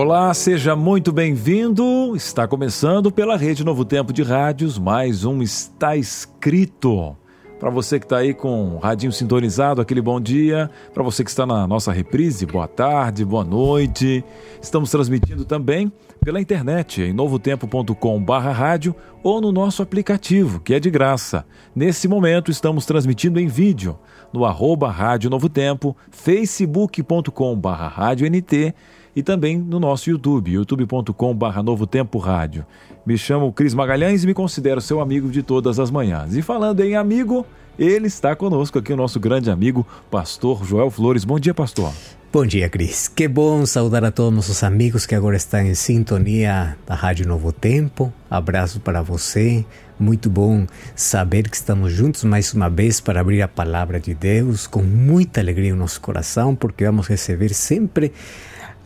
Olá, 0.00 0.32
seja 0.32 0.76
muito 0.76 1.10
bem-vindo. 1.10 2.14
Está 2.14 2.46
começando 2.46 3.10
pela 3.10 3.36
Rede 3.36 3.64
Novo 3.64 3.84
Tempo 3.84 4.12
de 4.12 4.22
Rádios, 4.22 4.78
mais 4.78 5.24
um 5.24 5.42
Está 5.42 5.96
Escrito. 5.96 7.16
Para 7.58 7.68
você 7.68 7.98
que 7.98 8.06
está 8.06 8.18
aí 8.18 8.32
com 8.32 8.76
o 8.76 8.78
radinho 8.78 9.10
sintonizado, 9.10 9.80
aquele 9.80 10.00
bom 10.00 10.20
dia. 10.20 10.70
Para 10.94 11.02
você 11.02 11.24
que 11.24 11.30
está 11.30 11.44
na 11.44 11.66
nossa 11.66 11.90
reprise, 11.90 12.46
boa 12.46 12.68
tarde, 12.68 13.24
boa 13.24 13.42
noite. 13.42 14.24
Estamos 14.62 14.92
transmitindo 14.92 15.44
também 15.44 15.92
pela 16.24 16.40
internet 16.40 17.02
em 17.02 17.12
novotempo.com/rádio 17.12 18.94
ou 19.20 19.40
no 19.40 19.50
nosso 19.50 19.82
aplicativo, 19.82 20.60
que 20.60 20.74
é 20.74 20.78
de 20.78 20.92
graça. 20.92 21.44
Nesse 21.74 22.06
momento 22.06 22.52
estamos 22.52 22.86
transmitindo 22.86 23.40
em 23.40 23.48
vídeo 23.48 23.98
no 24.32 24.44
arroba 24.44 24.92
Rádio 24.92 25.28
Novo 25.28 25.48
Tempo, 25.48 25.96
facebook.com/rádio 26.12 28.30
NT 28.30 28.76
e 29.18 29.22
também 29.22 29.58
no 29.58 29.80
nosso 29.80 30.08
YouTube, 30.08 30.52
youtube.com.br 30.52 31.62
Novo 31.64 31.88
Tempo 31.88 32.18
Rádio. 32.18 32.64
Me 33.04 33.18
chamo 33.18 33.52
Cris 33.52 33.74
Magalhães 33.74 34.22
e 34.22 34.26
me 34.28 34.32
considero 34.32 34.80
seu 34.80 35.00
amigo 35.00 35.28
de 35.28 35.42
todas 35.42 35.80
as 35.80 35.90
manhãs. 35.90 36.36
E 36.36 36.40
falando 36.40 36.78
em 36.82 36.94
amigo, 36.94 37.44
ele 37.76 38.06
está 38.06 38.36
conosco 38.36 38.78
aqui, 38.78 38.92
o 38.92 38.96
nosso 38.96 39.18
grande 39.18 39.50
amigo, 39.50 39.84
pastor 40.08 40.64
Joel 40.64 40.88
Flores. 40.88 41.24
Bom 41.24 41.36
dia, 41.36 41.52
pastor. 41.52 41.92
Bom 42.32 42.46
dia, 42.46 42.68
Cris. 42.68 43.08
Que 43.08 43.26
bom 43.26 43.66
saudar 43.66 44.04
a 44.04 44.12
todos 44.12 44.32
nossos 44.32 44.62
amigos 44.62 45.04
que 45.04 45.16
agora 45.16 45.36
estão 45.36 45.62
em 45.62 45.74
sintonia 45.74 46.78
da 46.86 46.94
Rádio 46.94 47.26
Novo 47.26 47.50
Tempo. 47.50 48.12
Abraço 48.30 48.78
para 48.78 49.02
você. 49.02 49.66
Muito 49.98 50.30
bom 50.30 50.64
saber 50.94 51.50
que 51.50 51.56
estamos 51.56 51.92
juntos 51.92 52.22
mais 52.22 52.54
uma 52.54 52.70
vez 52.70 53.00
para 53.00 53.20
abrir 53.20 53.42
a 53.42 53.48
palavra 53.48 53.98
de 53.98 54.14
Deus 54.14 54.68
com 54.68 54.80
muita 54.80 55.40
alegria 55.40 55.72
no 55.72 55.78
nosso 55.80 56.00
coração, 56.00 56.54
porque 56.54 56.84
vamos 56.84 57.08
receber 57.08 57.52
sempre 57.52 58.12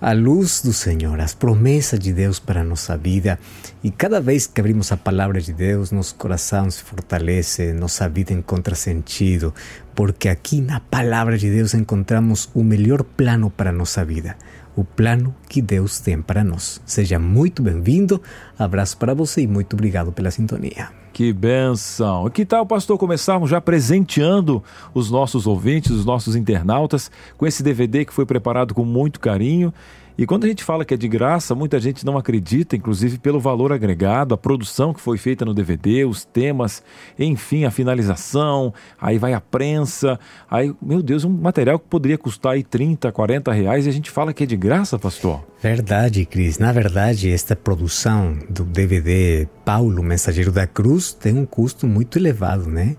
a 0.02 0.12
luz 0.12 0.60
do 0.62 0.72
Senhor, 0.72 1.20
as 1.20 1.32
promessas 1.32 1.96
de 1.96 2.12
Deus 2.12 2.40
para 2.40 2.62
a 2.62 2.64
nossa 2.64 2.96
vida. 2.96 3.38
E 3.84 3.90
cada 3.90 4.20
vez 4.20 4.48
que 4.48 4.60
abrimos 4.60 4.90
a 4.90 4.96
palavra 4.96 5.40
de 5.40 5.52
Deus, 5.52 5.92
nosso 5.92 6.16
coração 6.16 6.68
se 6.68 6.82
fortalece, 6.82 7.72
nossa 7.72 8.08
vida 8.08 8.32
encontra 8.32 8.74
sentido, 8.74 9.54
porque 9.94 10.28
aqui 10.28 10.60
na 10.60 10.80
palavra 10.80 11.38
de 11.38 11.48
Deus 11.48 11.72
encontramos 11.72 12.50
o 12.52 12.64
melhor 12.64 13.04
plano 13.04 13.48
para 13.48 13.70
a 13.70 13.72
nossa 13.72 14.04
vida. 14.04 14.36
O 14.74 14.82
plano 14.82 15.32
que 15.48 15.62
Deus 15.62 16.00
tem 16.00 16.20
para 16.20 16.42
nós. 16.42 16.80
Seja 16.84 17.20
muito 17.20 17.62
bem-vindo, 17.62 18.20
abraço 18.58 18.96
para 18.96 19.14
você 19.14 19.42
e 19.42 19.46
muito 19.46 19.74
obrigado 19.74 20.10
pela 20.10 20.32
sintonia. 20.32 21.01
Que 21.12 21.30
benção! 21.30 22.28
Que 22.30 22.44
tal, 22.44 22.64
pastor, 22.64 22.96
começarmos 22.96 23.50
já 23.50 23.60
presenteando 23.60 24.62
os 24.94 25.10
nossos 25.10 25.46
ouvintes, 25.46 25.90
os 25.90 26.06
nossos 26.06 26.34
internautas, 26.34 27.10
com 27.36 27.46
esse 27.46 27.62
DVD 27.62 28.06
que 28.06 28.14
foi 28.14 28.24
preparado 28.24 28.72
com 28.72 28.84
muito 28.84 29.20
carinho 29.20 29.74
e 30.16 30.26
quando 30.26 30.44
a 30.44 30.48
gente 30.48 30.62
fala 30.62 30.84
que 30.84 30.94
é 30.94 30.96
de 30.96 31.08
graça, 31.08 31.54
muita 31.54 31.80
gente 31.80 32.04
não 32.04 32.18
acredita, 32.18 32.76
inclusive 32.76 33.18
pelo 33.18 33.40
valor 33.40 33.72
agregado, 33.72 34.34
a 34.34 34.38
produção 34.38 34.92
que 34.92 35.00
foi 35.00 35.16
feita 35.18 35.44
no 35.44 35.54
DVD, 35.54 36.04
os 36.04 36.24
temas, 36.24 36.82
enfim, 37.18 37.64
a 37.64 37.70
finalização, 37.70 38.72
aí 39.00 39.18
vai 39.18 39.32
a 39.32 39.40
prensa, 39.40 40.18
aí, 40.50 40.74
meu 40.80 41.02
Deus, 41.02 41.24
um 41.24 41.30
material 41.30 41.78
que 41.78 41.86
poderia 41.86 42.18
custar 42.18 42.52
aí 42.52 42.62
30, 42.62 43.10
40 43.10 43.52
reais 43.52 43.86
e 43.86 43.88
a 43.88 43.92
gente 43.92 44.10
fala 44.10 44.32
que 44.32 44.44
é 44.44 44.46
de 44.46 44.56
graça, 44.56 44.98
pastor. 44.98 45.44
Verdade, 45.62 46.26
Cris. 46.26 46.58
Na 46.58 46.72
verdade, 46.72 47.30
esta 47.30 47.54
produção 47.54 48.36
do 48.50 48.64
DVD 48.64 49.48
Paulo, 49.64 50.02
Mensageiro 50.02 50.50
da 50.50 50.66
Cruz, 50.66 51.12
tem 51.12 51.38
um 51.38 51.46
custo 51.46 51.86
muito 51.86 52.18
elevado, 52.18 52.68
né? 52.68 52.96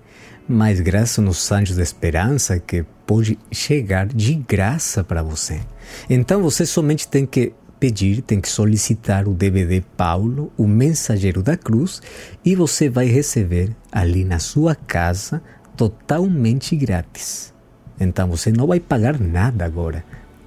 Mas 0.47 0.81
graças 0.81 1.23
nos 1.23 1.51
anjos 1.51 1.77
da 1.77 1.83
esperança 1.83 2.59
que 2.59 2.83
pode 3.05 3.39
chegar 3.51 4.07
de 4.07 4.35
graça 4.35 5.03
para 5.03 5.23
você. 5.23 5.61
Então 6.09 6.41
você 6.41 6.65
somente 6.65 7.07
tem 7.07 7.25
que 7.25 7.53
pedir, 7.79 8.21
tem 8.21 8.39
que 8.39 8.49
solicitar 8.49 9.27
o 9.27 9.33
DVD 9.33 9.83
Paulo, 9.97 10.51
o 10.57 10.67
Mensageiro 10.67 11.43
da 11.43 11.57
Cruz, 11.57 12.01
e 12.43 12.55
você 12.55 12.89
vai 12.89 13.07
receber 13.07 13.75
ali 13.91 14.23
na 14.23 14.39
sua 14.39 14.73
casa 14.75 15.41
totalmente 15.75 16.75
grátis. 16.75 17.53
Então 17.99 18.27
você 18.27 18.51
não 18.51 18.67
vai 18.67 18.79
pagar 18.79 19.19
nada 19.19 19.65
agora. 19.65 20.03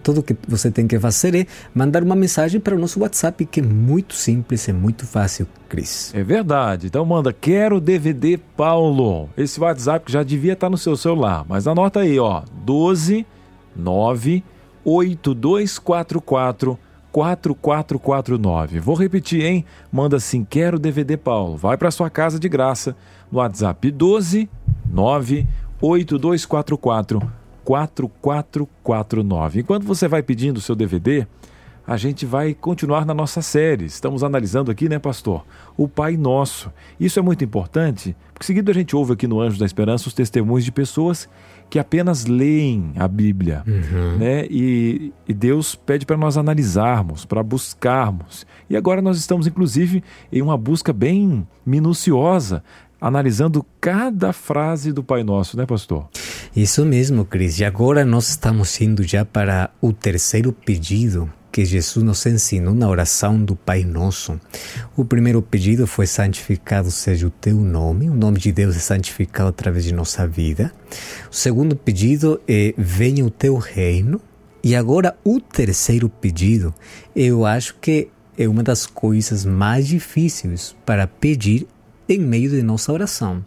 Tudo 0.06 0.22
que 0.22 0.36
você 0.46 0.70
tem 0.70 0.86
que 0.86 1.00
fazer 1.00 1.34
é 1.34 1.46
mandar 1.74 2.04
uma 2.04 2.14
mensagem 2.14 2.60
para 2.60 2.76
o 2.76 2.78
nosso 2.78 3.00
WhatsApp, 3.00 3.44
que 3.44 3.58
é 3.58 3.62
muito 3.64 4.14
simples, 4.14 4.68
é 4.68 4.72
muito 4.72 5.04
fácil, 5.04 5.48
Cris. 5.68 6.14
É 6.14 6.22
verdade. 6.22 6.86
Então 6.86 7.04
manda, 7.04 7.32
quero 7.32 7.80
DVD 7.80 8.38
Paulo. 8.56 9.28
Esse 9.36 9.58
WhatsApp 9.58 10.12
já 10.12 10.22
devia 10.22 10.52
estar 10.52 10.70
no 10.70 10.78
seu 10.78 10.96
celular, 10.96 11.44
mas 11.48 11.66
anota 11.66 11.98
aí, 11.98 12.20
ó, 12.20 12.44
12 12.64 13.26
9 13.74 14.44
8244 14.84 16.78
4449. 17.10 18.78
Vou 18.78 18.94
repetir, 18.94 19.44
hein? 19.44 19.64
Manda 19.90 20.18
assim, 20.18 20.44
quero 20.48 20.78
DVD 20.78 21.16
Paulo. 21.16 21.56
Vai 21.56 21.76
para 21.76 21.90
sua 21.90 22.08
casa 22.08 22.38
de 22.38 22.48
graça 22.48 22.94
no 23.28 23.38
WhatsApp 23.38 23.90
12 23.90 24.48
9 24.88 25.44
8244 25.80 27.45
4449. 27.66 29.60
Enquanto 29.60 29.84
você 29.84 30.06
vai 30.06 30.22
pedindo 30.22 30.58
o 30.58 30.60
seu 30.60 30.76
DVD, 30.76 31.26
a 31.84 31.96
gente 31.96 32.24
vai 32.24 32.54
continuar 32.54 33.04
na 33.04 33.12
nossa 33.12 33.42
série. 33.42 33.84
Estamos 33.86 34.22
analisando 34.22 34.70
aqui, 34.70 34.88
né, 34.88 35.00
pastor? 35.00 35.44
O 35.76 35.88
Pai 35.88 36.16
Nosso. 36.16 36.72
Isso 36.98 37.18
é 37.18 37.22
muito 37.22 37.42
importante, 37.44 38.14
porque 38.32 38.46
seguido 38.46 38.70
a 38.70 38.74
gente 38.74 38.94
ouve 38.94 39.14
aqui 39.14 39.26
no 39.26 39.40
Anjo 39.40 39.58
da 39.58 39.66
Esperança 39.66 40.06
os 40.06 40.14
testemunhos 40.14 40.64
de 40.64 40.70
pessoas 40.70 41.28
que 41.68 41.80
apenas 41.80 42.24
leem 42.26 42.92
a 42.96 43.08
Bíblia, 43.08 43.64
uhum. 43.66 44.16
né? 44.18 44.46
E, 44.48 45.12
e 45.26 45.34
Deus 45.34 45.74
pede 45.74 46.06
para 46.06 46.16
nós 46.16 46.36
analisarmos, 46.36 47.24
para 47.24 47.42
buscarmos. 47.42 48.46
E 48.70 48.76
agora 48.76 49.02
nós 49.02 49.18
estamos, 49.18 49.48
inclusive, 49.48 50.04
em 50.32 50.40
uma 50.40 50.56
busca 50.56 50.92
bem 50.92 51.44
minuciosa 51.64 52.62
analisando 53.00 53.64
cada 53.80 54.32
frase 54.32 54.92
do 54.92 55.02
Pai 55.02 55.22
Nosso, 55.22 55.56
né, 55.56 55.66
pastor? 55.66 56.08
Isso 56.54 56.84
mesmo, 56.84 57.24
Cris. 57.24 57.58
E 57.58 57.64
agora 57.64 58.04
nós 58.04 58.30
estamos 58.30 58.80
indo 58.80 59.02
já 59.02 59.24
para 59.24 59.70
o 59.80 59.92
terceiro 59.92 60.52
pedido 60.52 61.30
que 61.56 61.64
Jesus 61.64 62.04
nos 62.04 62.26
ensinou 62.26 62.74
na 62.74 62.86
oração 62.86 63.42
do 63.42 63.56
Pai 63.56 63.82
Nosso. 63.82 64.38
O 64.94 65.06
primeiro 65.06 65.40
pedido 65.40 65.86
foi 65.86 66.06
santificado 66.06 66.90
seja 66.90 67.26
o 67.26 67.30
teu 67.30 67.56
nome, 67.56 68.10
o 68.10 68.14
nome 68.14 68.38
de 68.38 68.52
Deus 68.52 68.76
é 68.76 68.78
santificado 68.78 69.48
através 69.48 69.84
de 69.84 69.94
nossa 69.94 70.26
vida. 70.26 70.70
O 71.30 71.34
segundo 71.34 71.74
pedido 71.74 72.38
é 72.46 72.74
venha 72.76 73.24
o 73.24 73.30
teu 73.30 73.56
reino. 73.56 74.20
E 74.62 74.76
agora 74.76 75.16
o 75.24 75.40
terceiro 75.40 76.10
pedido, 76.10 76.74
eu 77.14 77.46
acho 77.46 77.76
que 77.80 78.08
é 78.36 78.46
uma 78.46 78.62
das 78.62 78.84
coisas 78.84 79.44
mais 79.44 79.86
difíceis 79.86 80.76
para 80.84 81.06
pedir 81.06 81.66
em 82.08 82.18
meio 82.18 82.50
de 82.50 82.62
nossa 82.62 82.92
oração. 82.92 83.44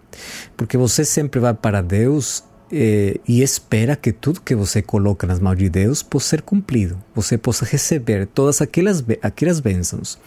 Porque 0.56 0.78
você 0.78 1.06
sempre 1.06 1.40
vai 1.40 1.54
para 1.54 1.82
Deus 1.82 2.44
eh, 2.72 3.20
e 3.28 3.42
espera 3.42 3.96
que 3.96 4.12
tudo 4.12 4.42
que 4.42 4.56
você 4.56 4.82
coloca 4.82 5.26
nas 5.26 5.40
mãos 5.40 5.58
de 5.58 5.70
Deus 5.70 6.04
possa 6.04 6.30
ser 6.30 6.42
cumprido, 6.42 6.98
você 7.16 7.38
possa 7.38 7.66
receber 7.66 8.28
todas 8.28 8.62
aquelas, 8.62 9.04
aquelas 9.22 9.60
bênçãos. 9.60 10.20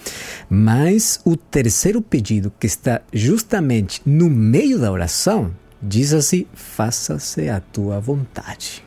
Mas 0.51 1.21
o 1.25 1.37
terceiro 1.37 2.03
pedido, 2.03 2.53
que 2.59 2.67
está 2.67 3.01
justamente 3.13 4.01
no 4.05 4.29
meio 4.29 4.79
da 4.79 4.91
oração, 4.91 5.55
diz 5.81 6.13
assim: 6.13 6.47
faça-se 6.53 7.49
a 7.49 7.61
tua 7.61 8.01
vontade. 8.01 8.85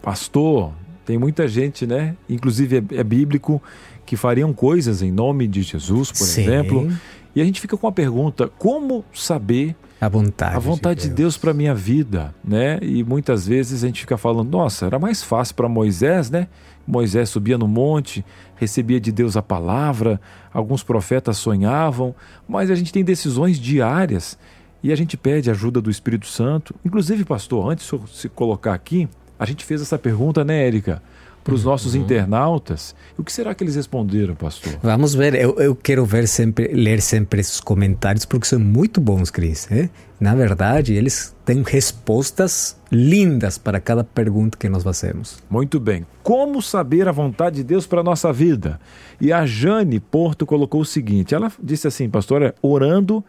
Pastor, 0.00 0.72
tem 1.04 1.18
muita 1.18 1.46
gente, 1.46 1.86
né? 1.86 2.16
Inclusive 2.28 2.78
é, 2.78 3.00
é 3.00 3.04
bíblico, 3.04 3.62
que 4.06 4.16
fariam 4.16 4.54
coisas 4.54 5.02
em 5.02 5.12
nome 5.12 5.46
de 5.46 5.60
Jesus, 5.60 6.10
por 6.10 6.24
Sim. 6.24 6.42
exemplo 6.42 6.92
e 7.38 7.40
a 7.40 7.44
gente 7.44 7.60
fica 7.60 7.76
com 7.76 7.86
a 7.86 7.92
pergunta: 7.92 8.50
como 8.58 9.04
saber 9.14 9.76
a 10.00 10.08
vontade, 10.08 10.56
a 10.56 10.58
vontade 10.58 11.02
de 11.02 11.06
Deus, 11.06 11.16
Deus 11.16 11.36
para 11.36 11.54
minha 11.54 11.72
vida, 11.72 12.34
né? 12.44 12.80
E 12.82 13.04
muitas 13.04 13.46
vezes 13.46 13.84
a 13.84 13.86
gente 13.86 14.00
fica 14.00 14.16
falando: 14.16 14.50
nossa, 14.50 14.86
era 14.86 14.98
mais 14.98 15.22
fácil 15.22 15.54
para 15.54 15.68
Moisés, 15.68 16.30
né? 16.30 16.48
Moisés 16.84 17.28
subia 17.28 17.56
no 17.56 17.68
monte, 17.68 18.24
recebia 18.56 19.00
de 19.00 19.12
Deus 19.12 19.36
a 19.36 19.42
palavra, 19.42 20.20
alguns 20.52 20.82
profetas 20.82 21.36
sonhavam, 21.36 22.12
mas 22.48 22.72
a 22.72 22.74
gente 22.74 22.92
tem 22.92 23.04
decisões 23.04 23.56
diárias 23.60 24.36
e 24.82 24.90
a 24.90 24.96
gente 24.96 25.16
pede 25.16 25.48
ajuda 25.48 25.80
do 25.80 25.90
Espírito 25.90 26.26
Santo. 26.26 26.74
Inclusive, 26.84 27.24
pastor, 27.24 27.70
antes 27.70 27.88
de 27.88 28.16
se 28.16 28.28
colocar 28.28 28.74
aqui, 28.74 29.08
a 29.38 29.46
gente 29.46 29.64
fez 29.64 29.80
essa 29.80 29.98
pergunta, 29.98 30.42
né, 30.42 30.66
Érica? 30.66 31.00
Para 31.48 31.54
os 31.54 31.64
nossos 31.64 31.94
uhum. 31.94 32.02
internautas. 32.02 32.94
O 33.16 33.24
que 33.24 33.32
será 33.32 33.54
que 33.54 33.64
eles 33.64 33.74
responderam, 33.74 34.34
pastor? 34.34 34.74
Vamos 34.82 35.14
ver. 35.14 35.34
Eu, 35.34 35.54
eu 35.58 35.74
quero 35.74 36.04
ver 36.04 36.28
sempre, 36.28 36.68
ler 36.68 37.00
sempre 37.00 37.40
esses 37.40 37.58
comentários 37.58 38.26
porque 38.26 38.46
são 38.46 38.60
muito 38.60 39.00
bons, 39.00 39.30
Cris. 39.30 39.66
Eh? 39.70 39.88
Na 40.20 40.34
verdade, 40.34 40.92
eles 40.92 41.34
têm 41.46 41.62
respostas 41.62 42.76
lindas 42.92 43.56
para 43.56 43.80
cada 43.80 44.04
pergunta 44.04 44.58
que 44.58 44.68
nós 44.68 44.82
fazemos. 44.82 45.42
Muito 45.48 45.80
bem. 45.80 46.04
Como 46.22 46.60
saber 46.60 47.08
a 47.08 47.12
vontade 47.12 47.56
de 47.56 47.64
Deus 47.64 47.86
para 47.86 48.00
a 48.00 48.04
nossa 48.04 48.30
vida? 48.30 48.78
E 49.18 49.32
a 49.32 49.46
Jane 49.46 50.00
Porto 50.00 50.44
colocou 50.44 50.82
o 50.82 50.84
seguinte: 50.84 51.34
ela 51.34 51.50
disse 51.62 51.88
assim, 51.88 52.10
pastor, 52.10 52.42
é, 52.42 52.54
orando, 52.60 53.24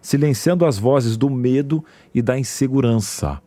silenciando 0.00 0.64
as 0.64 0.78
vozes 0.78 1.16
do 1.16 1.28
medo 1.28 1.84
e 2.14 2.22
da 2.22 2.38
insegurança. 2.38 3.42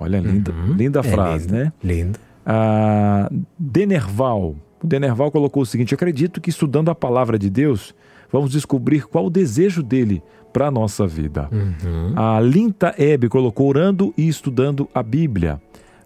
Olha, 0.00 0.20
linda, 0.20 0.52
uhum. 0.52 0.72
linda 0.72 1.00
é 1.00 1.02
frase, 1.02 1.48
lindo, 1.48 1.58
né? 1.58 1.72
Linda. 1.84 2.27
Ah, 2.50 3.30
Denerval. 3.58 4.56
O 4.82 4.86
Denerval 4.86 5.30
colocou 5.30 5.62
o 5.62 5.66
seguinte: 5.66 5.94
acredito 5.94 6.40
que 6.40 6.48
estudando 6.48 6.90
a 6.90 6.94
palavra 6.94 7.38
de 7.38 7.50
Deus, 7.50 7.94
vamos 8.32 8.50
descobrir 8.50 9.06
qual 9.06 9.26
o 9.26 9.30
desejo 9.30 9.82
dele 9.82 10.22
para 10.50 10.68
a 10.68 10.70
nossa 10.70 11.06
vida. 11.06 11.46
Uhum. 11.52 12.14
A 12.16 12.40
Linta 12.40 12.94
Ebe 12.96 13.28
colocou 13.28 13.68
orando 13.68 14.14
e 14.16 14.26
estudando 14.26 14.88
a 14.94 15.02
Bíblia. 15.02 15.60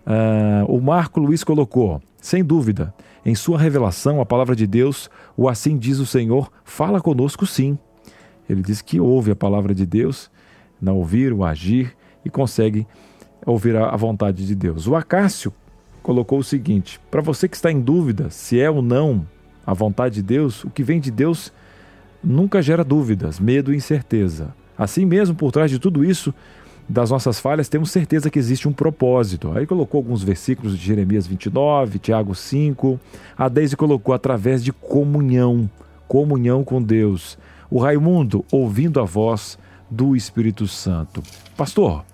Uh, 0.05 0.67
o 0.67 0.81
Marco 0.81 1.21
Luiz 1.21 1.44
colocou, 1.44 2.03
sem 2.21 2.43
dúvida, 2.43 2.93
em 3.25 3.37
sua 3.37 3.56
revelação, 3.56 4.21
a 4.21 4.27
palavra 4.27 4.56
de 4.56 4.67
Deus, 4.67 5.09
o 5.37 5.49
assim 5.49 5.79
diz 5.79 6.00
o 6.00 6.06
Senhor, 6.06 6.50
fala 6.65 7.00
conosco 7.00 7.47
sim. 7.47 7.79
Ele 8.50 8.62
diz 8.62 8.83
que 8.83 8.99
ouve 8.99 9.31
a 9.31 9.37
palavra 9.37 9.73
de 9.73 9.87
Deus, 9.87 10.29
não 10.81 10.97
ouvir, 10.97 11.33
o 11.33 11.44
agir 11.44 11.94
e 12.25 12.31
consegue 12.31 12.85
ouvir 13.47 13.77
a, 13.77 13.91
a 13.91 13.97
vontade 13.97 14.44
de 14.44 14.56
Deus. 14.56 14.89
O 14.89 14.97
Acácio 14.97 15.53
colocou 16.03 16.39
o 16.39 16.45
seguinte: 16.45 17.01
para 17.11 17.23
você 17.23 17.49
que 17.49 17.57
está 17.57 17.71
em 17.71 17.81
dúvida 17.81 18.31
se 18.31 18.61
é 18.61 18.71
ou 18.71 18.83
não 18.83 19.27
a 19.67 19.73
vontade 19.73 20.17
de 20.17 20.23
Deus, 20.23 20.65
o 20.65 20.71
que 20.71 20.83
vem 20.83 21.01
de 21.01 21.11
Deus 21.11 21.53
nunca 22.23 22.61
gera 22.63 22.85
dúvidas, 22.85 23.39
medo 23.39 23.73
e 23.73 23.77
incerteza. 23.77 24.55
Assim 24.77 25.05
mesmo, 25.05 25.35
por 25.35 25.53
trás 25.53 25.71
de 25.71 25.79
tudo 25.79 26.05
isso, 26.05 26.35
das 26.89 27.11
nossas 27.11 27.39
falhas, 27.39 27.69
temos 27.69 27.91
certeza 27.91 28.31
que 28.31 28.39
existe 28.39 28.69
um 28.69 28.73
propósito. 28.73 29.53
Aí 29.57 29.67
colocou 29.67 29.99
alguns 29.99 30.23
versículos 30.23 30.77
de 30.77 30.85
Jeremias 30.85 31.27
29, 31.27 31.99
Tiago 31.99 32.35
5. 32.35 32.99
A 33.37 33.49
Deise 33.49 33.77
colocou 33.77 34.15
através 34.15 34.63
de 34.63 34.73
comunhão, 34.73 35.71
comunhão 36.09 36.65
com 36.65 36.83
Deus. 36.83 37.39
O 37.71 37.79
Raimundo 37.79 38.45
ouvindo 38.51 39.01
a 39.01 39.05
voz 39.05 39.59
do 39.91 40.17
Espírito 40.17 40.67
Santo. 40.67 41.23
Pastor. 41.57 42.05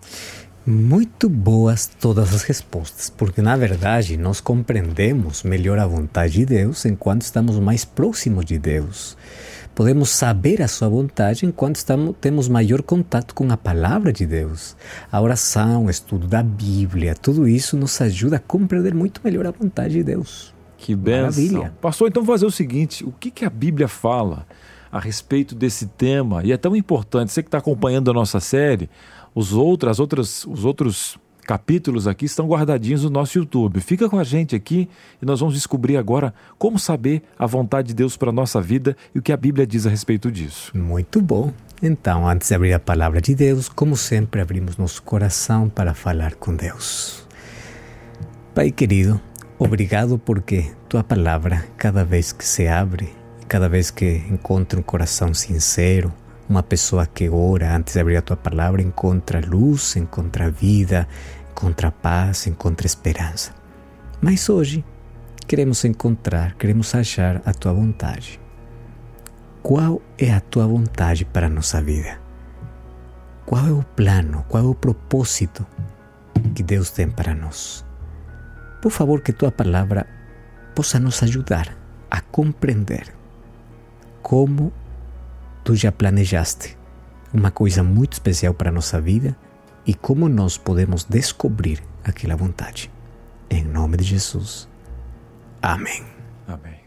Muito 0.70 1.30
boas 1.30 1.86
todas 1.86 2.34
as 2.34 2.42
respostas, 2.42 3.08
porque 3.08 3.40
na 3.40 3.56
verdade 3.56 4.18
nós 4.18 4.38
compreendemos 4.38 5.42
melhor 5.42 5.78
a 5.78 5.86
vontade 5.86 6.34
de 6.34 6.44
Deus 6.44 6.84
enquanto 6.84 7.22
estamos 7.22 7.58
mais 7.58 7.86
próximos 7.86 8.44
de 8.44 8.58
Deus. 8.58 9.16
Podemos 9.74 10.10
saber 10.10 10.60
a 10.60 10.68
sua 10.68 10.86
vontade 10.86 11.46
enquanto 11.46 11.76
estamos, 11.76 12.14
temos 12.20 12.50
maior 12.50 12.82
contato 12.82 13.34
com 13.34 13.50
a 13.50 13.56
palavra 13.56 14.12
de 14.12 14.26
Deus. 14.26 14.76
A 15.10 15.18
oração, 15.22 15.86
o 15.86 15.90
estudo 15.90 16.26
da 16.26 16.42
Bíblia, 16.42 17.14
tudo 17.14 17.48
isso 17.48 17.74
nos 17.74 17.98
ajuda 18.02 18.36
a 18.36 18.38
compreender 18.40 18.92
muito 18.92 19.22
melhor 19.24 19.46
a 19.46 19.50
vontade 19.50 19.94
de 19.94 20.02
Deus. 20.02 20.52
Que 20.76 20.94
benção. 20.94 21.22
Maravilha. 21.22 21.72
Pastor, 21.80 22.08
então 22.08 22.22
fazer 22.26 22.44
o 22.44 22.50
seguinte: 22.50 23.02
o 23.04 23.12
que, 23.12 23.30
que 23.30 23.46
a 23.46 23.50
Bíblia 23.50 23.88
fala 23.88 24.46
a 24.92 25.00
respeito 25.00 25.54
desse 25.54 25.86
tema? 25.86 26.44
E 26.44 26.52
é 26.52 26.58
tão 26.58 26.76
importante, 26.76 27.32
você 27.32 27.42
que 27.42 27.48
está 27.48 27.56
acompanhando 27.56 28.10
a 28.10 28.14
nossa 28.14 28.38
série, 28.38 28.90
os 29.34 29.52
outros, 29.52 29.90
as 29.92 30.00
outras, 30.00 30.44
os 30.44 30.64
outros 30.64 31.18
capítulos 31.48 32.06
aqui 32.06 32.26
estão 32.26 32.46
guardadinhos 32.46 33.04
no 33.04 33.10
nosso 33.10 33.38
YouTube. 33.38 33.80
Fica 33.80 34.06
com 34.06 34.18
a 34.18 34.24
gente 34.24 34.54
aqui 34.54 34.86
e 35.20 35.24
nós 35.24 35.40
vamos 35.40 35.54
descobrir 35.54 35.96
agora 35.96 36.34
como 36.58 36.78
saber 36.78 37.22
a 37.38 37.46
vontade 37.46 37.88
de 37.88 37.94
Deus 37.94 38.18
para 38.18 38.28
a 38.28 38.32
nossa 38.32 38.60
vida 38.60 38.94
e 39.14 39.18
o 39.18 39.22
que 39.22 39.32
a 39.32 39.36
Bíblia 39.36 39.66
diz 39.66 39.86
a 39.86 39.90
respeito 39.90 40.30
disso. 40.30 40.76
Muito 40.76 41.22
bom. 41.22 41.50
Então, 41.82 42.28
antes 42.28 42.48
de 42.48 42.54
abrir 42.54 42.74
a 42.74 42.78
palavra 42.78 43.18
de 43.22 43.34
Deus, 43.34 43.66
como 43.66 43.96
sempre, 43.96 44.42
abrimos 44.42 44.76
nosso 44.76 45.02
coração 45.02 45.70
para 45.70 45.94
falar 45.94 46.34
com 46.34 46.54
Deus. 46.54 47.26
Pai 48.54 48.70
querido, 48.70 49.18
obrigado 49.58 50.18
porque 50.18 50.70
tua 50.86 51.02
palavra, 51.02 51.64
cada 51.78 52.04
vez 52.04 52.30
que 52.30 52.44
se 52.44 52.66
abre, 52.66 53.08
cada 53.48 53.70
vez 53.70 53.90
que 53.90 54.22
encontra 54.30 54.78
um 54.78 54.82
coração 54.82 55.32
sincero, 55.32 56.12
uma 56.48 56.62
pessoa 56.62 57.06
que 57.06 57.28
ora 57.28 57.76
antes 57.76 57.94
de 57.94 58.00
abrir 58.00 58.16
a 58.16 58.22
tua 58.22 58.36
palavra 58.36 58.80
encontra 58.80 59.40
luz, 59.46 59.96
encontra 59.96 60.50
vida, 60.50 61.06
encontra 61.50 61.90
paz, 61.90 62.46
encontra 62.46 62.86
esperança. 62.86 63.54
Mas 64.20 64.48
hoje 64.48 64.84
queremos 65.46 65.84
encontrar, 65.84 66.54
queremos 66.54 66.94
achar 66.94 67.42
a 67.44 67.52
tua 67.52 67.72
vontade. 67.72 68.40
Qual 69.62 70.00
é 70.16 70.32
a 70.32 70.40
tua 70.40 70.66
vontade 70.66 71.24
para 71.24 71.46
a 71.46 71.50
nossa 71.50 71.82
vida? 71.82 72.18
Qual 73.44 73.66
é 73.66 73.72
o 73.72 73.82
plano, 73.82 74.44
qual 74.48 74.64
é 74.64 74.66
o 74.66 74.74
propósito 74.74 75.66
que 76.54 76.62
Deus 76.62 76.90
tem 76.90 77.10
para 77.10 77.34
nós? 77.34 77.84
Por 78.80 78.90
favor, 78.90 79.20
que 79.20 79.32
tua 79.32 79.50
palavra 79.50 80.06
possa 80.74 80.98
nos 80.98 81.22
ajudar 81.22 81.76
a 82.10 82.20
compreender 82.20 83.12
como 84.22 84.72
tu 85.68 85.76
já 85.76 85.92
planejaste 85.92 86.78
uma 87.30 87.50
coisa 87.50 87.82
muito 87.82 88.14
especial 88.14 88.54
para 88.54 88.70
a 88.70 88.72
nossa 88.72 88.98
vida 88.98 89.36
e 89.84 89.92
como 89.92 90.26
nós 90.26 90.56
podemos 90.56 91.04
descobrir 91.04 91.82
aquela 92.02 92.34
vontade. 92.34 92.90
Em 93.50 93.66
nome 93.66 93.98
de 93.98 94.04
Jesus. 94.04 94.66
Amém. 95.60 96.02
Amém. 96.46 96.80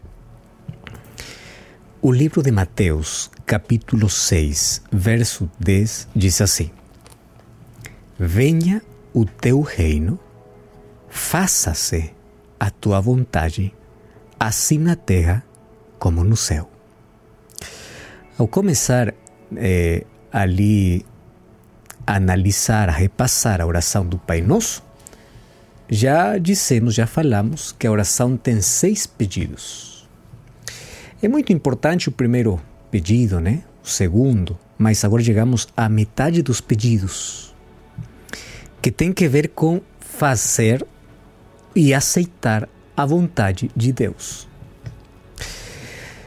O 2.00 2.10
livro 2.10 2.42
de 2.42 2.50
Mateus, 2.50 3.30
capítulo 3.46 4.10
6, 4.10 4.82
verso 4.90 5.48
10, 5.60 6.08
diz 6.16 6.40
assim: 6.40 6.68
Venha 8.18 8.82
o 9.14 9.24
teu 9.24 9.60
reino, 9.60 10.18
faça-se 11.08 12.12
a 12.58 12.68
tua 12.68 12.98
vontade, 13.00 13.72
assim 14.40 14.78
na 14.78 14.96
terra 14.96 15.44
como 16.00 16.24
no 16.24 16.36
céu. 16.36 16.71
Ao 18.38 18.48
começar 18.48 19.14
é, 19.56 20.04
ali 20.32 21.04
a 22.06 22.16
analisar, 22.16 22.88
a 22.88 22.92
repassar 22.92 23.60
a 23.60 23.66
oração 23.66 24.06
do 24.06 24.18
Pai 24.18 24.40
Nosso, 24.40 24.82
já 25.88 26.38
dissemos, 26.38 26.94
já 26.94 27.06
falamos 27.06 27.72
que 27.72 27.86
a 27.86 27.90
oração 27.90 28.36
tem 28.36 28.62
seis 28.62 29.06
pedidos. 29.06 30.08
É 31.22 31.28
muito 31.28 31.52
importante 31.52 32.08
o 32.08 32.12
primeiro 32.12 32.60
pedido, 32.90 33.38
né? 33.38 33.62
O 33.84 33.88
segundo, 33.88 34.58
mas 34.78 35.04
agora 35.04 35.22
chegamos 35.22 35.68
à 35.76 35.88
metade 35.88 36.42
dos 36.42 36.60
pedidos, 36.60 37.54
que 38.80 38.90
tem 38.90 39.12
que 39.12 39.28
ver 39.28 39.48
com 39.48 39.80
fazer 40.00 40.86
e 41.76 41.92
aceitar 41.92 42.68
a 42.96 43.04
vontade 43.04 43.70
de 43.76 43.92
Deus. 43.92 44.48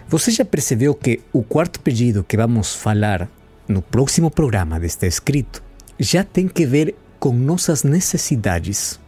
Você 0.07 0.29
já 0.29 0.45
percebeu 0.45 0.93
que 0.93 1.21
o 1.33 1.41
quarto 1.41 1.79
pedido 1.79 2.23
que 2.23 2.37
vamos 2.37 2.75
falar 2.75 3.27
no 3.67 3.81
próximo 3.81 4.29
programa 4.29 4.79
deste 4.79 5.07
escrito 5.07 5.63
já 5.99 6.23
tem 6.23 6.47
que 6.47 6.63
ver 6.63 6.95
com 7.19 7.33
nossas 7.33 7.83
necessidades, 7.83 8.99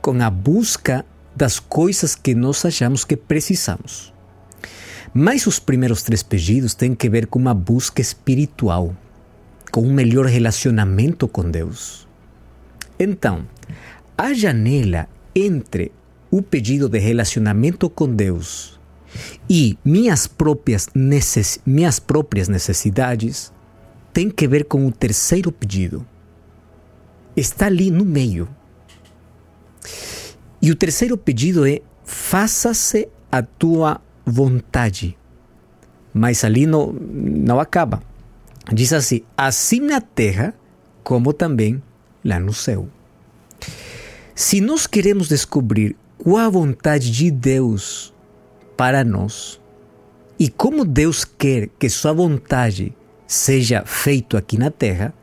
com 0.00 0.22
a 0.22 0.30
busca 0.30 1.04
das 1.34 1.58
coisas 1.58 2.14
que 2.14 2.34
nós 2.34 2.64
achamos 2.64 3.04
que 3.04 3.18
precisamos. 3.18 4.14
Mas 5.12 5.46
os 5.46 5.58
primeiros 5.58 6.02
três 6.02 6.22
pedidos 6.22 6.72
têm 6.72 6.94
que 6.94 7.10
ver 7.10 7.26
com 7.26 7.38
uma 7.38 7.52
busca 7.52 8.00
espiritual, 8.00 8.96
com 9.70 9.82
um 9.82 9.92
melhor 9.92 10.24
relacionamento 10.24 11.28
com 11.28 11.50
Deus. 11.50 12.08
Então, 12.98 13.46
a 14.16 14.32
janela 14.32 15.06
entre 15.34 15.92
o 16.30 16.40
pedido 16.40 16.88
de 16.88 16.98
relacionamento 16.98 17.90
com 17.90 18.08
Deus 18.08 18.75
e 19.48 19.78
minhas 19.84 20.26
próprias, 20.26 20.88
necess, 20.94 21.60
minhas 21.64 21.98
próprias 21.98 22.48
necessidades 22.48 23.52
têm 24.12 24.30
que 24.30 24.48
ver 24.48 24.64
com 24.64 24.86
o 24.86 24.92
terceiro 24.92 25.52
pedido. 25.52 26.06
Está 27.36 27.66
ali 27.66 27.90
no 27.90 28.04
meio. 28.04 28.48
E 30.60 30.70
o 30.70 30.74
terceiro 30.74 31.16
pedido 31.16 31.66
é: 31.66 31.80
faça-se 32.04 33.08
a 33.30 33.42
tua 33.42 34.00
vontade. 34.24 35.16
Mas 36.12 36.44
ali 36.44 36.66
não, 36.66 36.92
não 36.92 37.60
acaba. 37.60 38.02
Diz 38.72 38.92
assim: 38.92 39.22
assim 39.36 39.80
na 39.80 40.00
terra, 40.00 40.54
como 41.04 41.32
também 41.32 41.82
lá 42.24 42.40
no 42.40 42.52
céu. 42.52 42.88
Se 44.34 44.60
nós 44.60 44.86
queremos 44.86 45.28
descobrir 45.28 45.94
qual 46.18 46.38
a 46.38 46.48
vontade 46.48 47.10
de 47.10 47.30
Deus 47.30 48.12
para 48.76 49.04
nós. 49.04 49.60
E 50.38 50.48
como 50.48 50.84
Deus 50.84 51.24
quer 51.24 51.68
que 51.78 51.88
Sua 51.88 52.12
vontade 52.12 52.92
seja 53.26 53.84
feita 53.84 54.38
aqui 54.38 54.58
na 54.58 54.70
terra, 54.70 55.14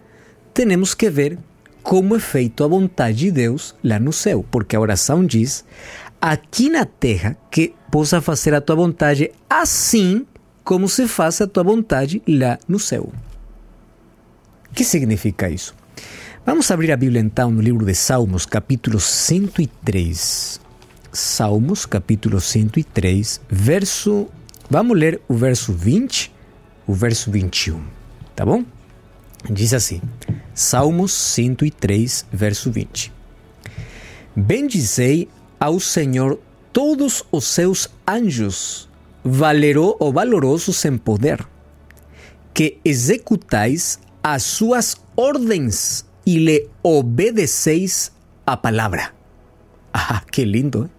temos 0.54 0.94
que 0.94 1.10
ver 1.10 1.38
como 1.82 2.16
é 2.16 2.20
feito 2.20 2.64
a 2.64 2.68
vontade 2.68 3.18
de 3.18 3.32
Deus 3.32 3.76
lá 3.84 4.00
no 4.00 4.14
céu, 4.14 4.46
porque 4.50 4.76
a 4.76 4.80
oração 4.80 5.26
diz: 5.26 5.64
aqui 6.20 6.70
na 6.70 6.86
terra 6.86 7.38
que 7.52 7.74
possa 7.92 8.22
fazer 8.22 8.54
a 8.54 8.62
tua 8.62 8.76
vontade 8.76 9.32
assim 9.50 10.26
como 10.64 10.88
se 10.88 11.08
faz 11.08 11.42
a 11.42 11.48
tua 11.48 11.64
vontade 11.64 12.22
lá 12.28 12.58
no 12.68 12.80
céu. 12.80 13.12
O 14.72 14.74
que 14.74 14.84
significa 14.84 15.50
isso? 15.50 15.76
Vamos 16.46 16.72
abrir 16.72 16.92
a 16.92 16.98
Bíblia 16.98 17.22
então 17.22 17.52
no 17.52 17.62
livro 17.62 17.86
de 17.86 17.94
Salmos, 17.94 18.46
capítulo 18.46 19.00
103. 19.00 20.63
Salmos, 21.16 21.86
capítulo 21.86 22.42
103, 22.42 23.40
verso. 23.48 24.30
Vamos 24.68 24.98
ler 24.98 25.22
o 25.28 25.36
verso 25.36 25.72
20, 25.72 26.34
o 26.88 26.94
verso 26.96 27.30
21, 27.30 27.80
tá 28.36 28.44
bom? 28.44 28.66
Diz 29.48 29.76
assim: 29.76 30.02
Salmos 30.56 31.14
103, 31.14 32.26
verso 32.34 32.72
20. 32.72 33.14
Bendizei 34.36 35.30
ao 35.60 35.80
Senhor 35.80 36.40
todos 36.74 37.24
os 37.32 37.46
seus 37.46 37.88
anjos, 38.08 38.90
valero 39.24 39.96
ou 40.00 40.12
valorosos 40.12 40.84
em 40.84 40.98
poder, 40.98 41.48
que 42.56 42.80
executais 42.84 44.00
as 44.24 44.42
suas 44.42 44.96
ordens 45.16 46.08
e 46.26 46.40
lhe 46.40 46.68
obedeceis 46.82 48.12
a 48.48 48.58
palavra. 48.58 49.23
Ah, 49.94 50.22
que 50.32 50.44
lindo! 50.44 50.90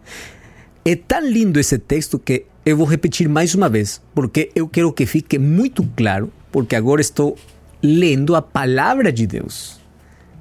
¿eh? 0.84 0.92
É 0.92 0.96
tão 0.96 1.26
lindo 1.26 1.58
esse 1.58 1.78
texto 1.78 2.18
que 2.18 2.46
eu 2.64 2.76
vou 2.76 2.86
repetir 2.86 3.28
mais 3.28 3.54
uma 3.54 3.68
vez, 3.68 4.00
porque 4.14 4.50
eu 4.54 4.68
quero 4.68 4.92
que 4.92 5.06
fique 5.06 5.38
muito 5.38 5.82
claro, 5.96 6.32
porque 6.52 6.76
agora 6.76 7.00
estou 7.00 7.36
lendo 7.82 8.34
a 8.34 8.42
palavra 8.42 9.12
de 9.12 9.26
Deus. 9.26 9.80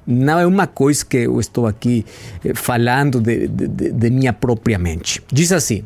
Não 0.06 0.38
é 0.38 0.46
uma 0.46 0.66
coisa 0.66 1.04
que 1.04 1.16
eu 1.16 1.40
estou 1.40 1.66
aqui 1.66 2.04
eh, 2.44 2.54
falando 2.54 3.20
de, 3.20 3.48
de, 3.48 3.90
de 3.92 4.10
minha 4.10 4.32
própria 4.32 4.78
mente. 4.78 5.22
Diz 5.32 5.50
assim: 5.50 5.82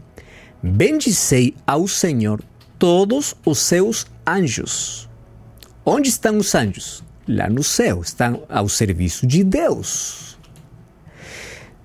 Bendicei 0.62 1.54
ao 1.66 1.86
Senhor 1.86 2.42
todos 2.78 3.36
os 3.44 3.58
seus 3.58 4.06
anjos. 4.26 5.08
Onde 5.84 6.08
estão 6.08 6.36
os 6.38 6.54
anjos? 6.54 7.04
lá 7.28 7.48
no 7.48 7.62
céu, 7.62 8.00
estão 8.00 8.42
ao 8.48 8.68
serviço 8.68 9.26
de 9.26 9.44
Deus. 9.44 10.27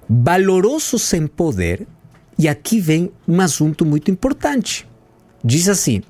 Valorosos 0.10 1.13
em 1.13 1.27
poder, 1.27 1.88
e 2.38 2.48
aqui 2.48 2.79
vem 2.79 3.12
um 3.27 3.39
assunto 3.41 3.86
muito 3.86 4.12
importante. 4.12 4.88
Diz 5.43 5.69
assim: 5.69 6.01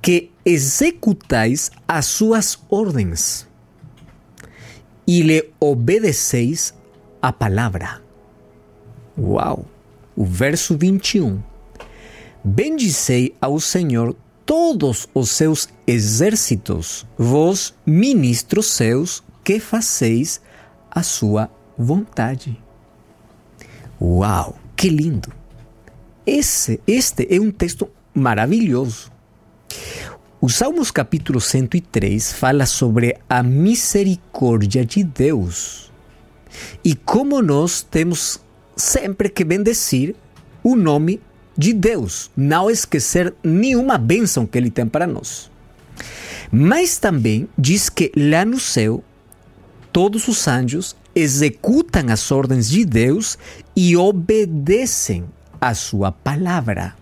que 0.00 0.30
executais 0.44 1.70
as 1.86 2.06
suas 2.06 2.58
ordens 2.68 3.46
e 5.06 5.22
lhe 5.22 5.50
obedeceis 5.58 6.74
a 7.20 7.32
palavra. 7.32 8.02
Uau! 9.18 9.64
O 10.16 10.24
verso 10.24 10.76
21. 10.76 11.42
Bendicei 12.44 13.34
ao 13.40 13.58
Senhor 13.60 14.14
todos 14.44 15.08
os 15.14 15.30
seus 15.30 15.68
exércitos, 15.86 17.06
vós, 17.16 17.74
ministros 17.84 18.66
seus, 18.70 19.22
que 19.44 19.60
faceis 19.60 20.40
a 20.90 21.02
sua 21.02 21.50
vontade. 21.76 22.58
Uau, 24.00 24.56
que 24.76 24.88
lindo! 24.88 25.32
Esse, 26.24 26.80
este 26.86 27.26
é 27.34 27.40
um 27.40 27.50
texto 27.50 27.90
maravilhoso. 28.14 29.10
O 30.40 30.48
Salmos 30.48 30.90
capítulo 30.92 31.40
103 31.40 32.32
fala 32.32 32.64
sobre 32.64 33.16
a 33.28 33.42
misericórdia 33.42 34.84
de 34.84 35.02
Deus 35.02 35.90
e 36.84 36.94
como 36.94 37.42
nós 37.42 37.82
temos 37.82 38.40
sempre 38.76 39.28
que 39.28 39.42
bendecir 39.42 40.14
o 40.62 40.76
nome 40.76 41.20
de 41.56 41.72
Deus, 41.72 42.30
não 42.36 42.70
esquecer 42.70 43.34
nenhuma 43.42 43.98
bênção 43.98 44.46
que 44.46 44.56
Ele 44.56 44.70
tem 44.70 44.86
para 44.86 45.08
nós. 45.08 45.50
Mas 46.52 46.98
também 46.98 47.48
diz 47.58 47.88
que 47.88 48.12
lá 48.16 48.44
no 48.44 48.60
céu, 48.60 49.02
todos 49.92 50.28
os 50.28 50.46
anjos 50.46 50.94
executam 51.18 52.04
as 52.10 52.30
ordens 52.30 52.68
de 52.68 52.84
Deus 52.84 53.38
e 53.74 53.96
obedecem 53.96 55.24
a 55.60 55.74
sua 55.74 56.12
palavra. 56.12 56.94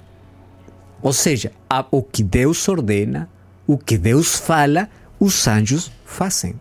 Ou 1.02 1.12
seja, 1.12 1.52
o 1.90 2.02
que 2.02 2.22
Deus 2.22 2.68
ordena, 2.68 3.28
o 3.66 3.76
que 3.76 3.98
Deus 3.98 4.36
fala, 4.36 4.88
os 5.20 5.46
anjos 5.46 5.90
fazem. 6.04 6.54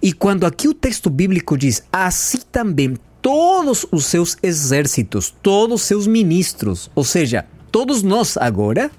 E 0.00 0.12
quando 0.12 0.46
aqui 0.46 0.68
o 0.68 0.74
texto 0.74 1.10
bíblico 1.10 1.56
diz, 1.56 1.82
assim 1.92 2.40
também 2.52 2.96
todos 3.20 3.86
os 3.90 4.06
seus 4.06 4.36
exércitos, 4.42 5.34
todos 5.42 5.82
os 5.82 5.86
seus 5.86 6.06
ministros, 6.06 6.90
ou 6.94 7.04
seja, 7.04 7.44
todos 7.72 8.02
nós 8.02 8.36
agora 8.36 8.90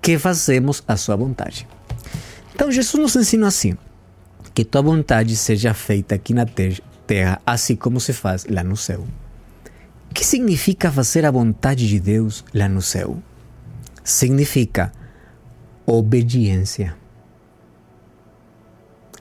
que 0.00 0.18
fazemos 0.18 0.82
a 0.88 0.96
sua 0.96 1.16
vontade. 1.16 1.66
Então 2.54 2.70
Jesus 2.70 3.00
nos 3.00 3.16
ensina 3.16 3.48
assim: 3.48 3.76
que 4.54 4.64
tua 4.64 4.80
vontade 4.82 5.34
seja 5.34 5.74
feita 5.74 6.14
aqui 6.14 6.32
na 6.32 6.46
terra, 6.46 7.42
assim 7.44 7.74
como 7.74 8.00
se 8.00 8.12
faz 8.12 8.46
lá 8.48 8.62
no 8.62 8.76
céu. 8.76 9.04
O 10.10 10.14
que 10.14 10.24
significa 10.24 10.92
fazer 10.92 11.26
a 11.26 11.30
vontade 11.30 11.88
de 11.88 11.98
Deus 11.98 12.44
lá 12.54 12.68
no 12.68 12.80
céu? 12.80 13.20
Significa 14.04 14.92
obediência. 15.84 16.96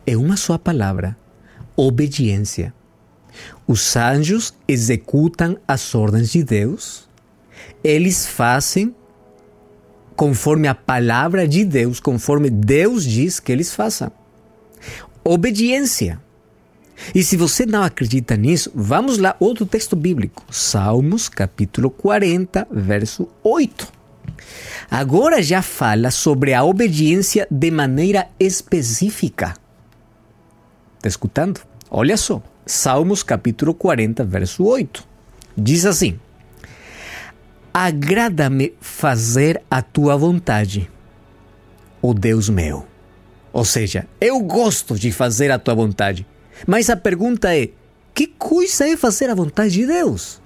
É 0.06 0.16
uma 0.16 0.38
só 0.38 0.56
palavra: 0.56 1.18
obediência. 1.76 2.72
Os 3.66 3.96
anjos 3.96 4.54
executam 4.68 5.58
as 5.68 5.96
ordens 5.96 6.30
de 6.30 6.44
Deus, 6.44 7.10
eles 7.84 8.28
fazem 8.28 8.94
conforme 10.16 10.68
a 10.68 10.76
palavra 10.76 11.48
de 11.48 11.66
Deus, 11.66 12.00
conforme 12.00 12.52
Deus 12.52 13.04
diz 13.04 13.40
que 13.40 13.52
eles 13.52 13.74
façam. 13.74 14.12
Obediência. 15.24 16.22
E 17.14 17.24
se 17.24 17.38
você 17.38 17.66
não 17.66 17.84
acredita 17.84 18.36
nisso, 18.36 18.72
vamos 18.76 19.18
lá, 19.18 19.36
outro 19.40 19.66
texto 19.66 19.96
bíblico, 19.96 20.44
Salmos 20.52 21.30
capítulo 21.30 21.90
40, 21.90 22.68
verso 22.72 23.28
8. 23.44 23.88
Agora 24.90 25.42
já 25.42 25.62
fala 25.62 26.12
sobre 26.12 26.54
a 26.54 26.64
obediência 26.64 27.48
de 27.50 27.72
maneira 27.72 28.28
específica. 28.40 29.56
Está 30.98 31.08
escutando? 31.08 31.62
Olha 31.90 32.18
só. 32.18 32.42
Salmos 32.66 33.24
capítulo 33.24 33.74
40, 33.74 34.24
verso 34.24 34.64
8. 34.64 35.06
Diz 35.58 35.86
assim: 35.86 36.20
Agrada-me 37.74 38.74
fazer 38.80 39.62
a 39.70 39.82
tua 39.82 40.16
vontade, 40.16 40.90
ó 42.02 42.14
Deus 42.14 42.50
meu. 42.50 42.93
Ou 43.54 43.64
seja, 43.64 44.08
eu 44.20 44.42
gosto 44.42 44.96
de 44.96 45.12
fazer 45.12 45.52
a 45.52 45.60
tua 45.60 45.76
vontade. 45.76 46.26
Mas 46.68 46.90
a 46.90 46.98
pergunta 46.98 47.56
é: 47.56 47.70
que 48.14 48.28
coisa 48.28 48.88
é 48.90 48.98
fazer 48.98 49.30
a 49.30 49.36
vontade 49.36 49.72
de 49.72 49.86
Deus? 49.86 50.42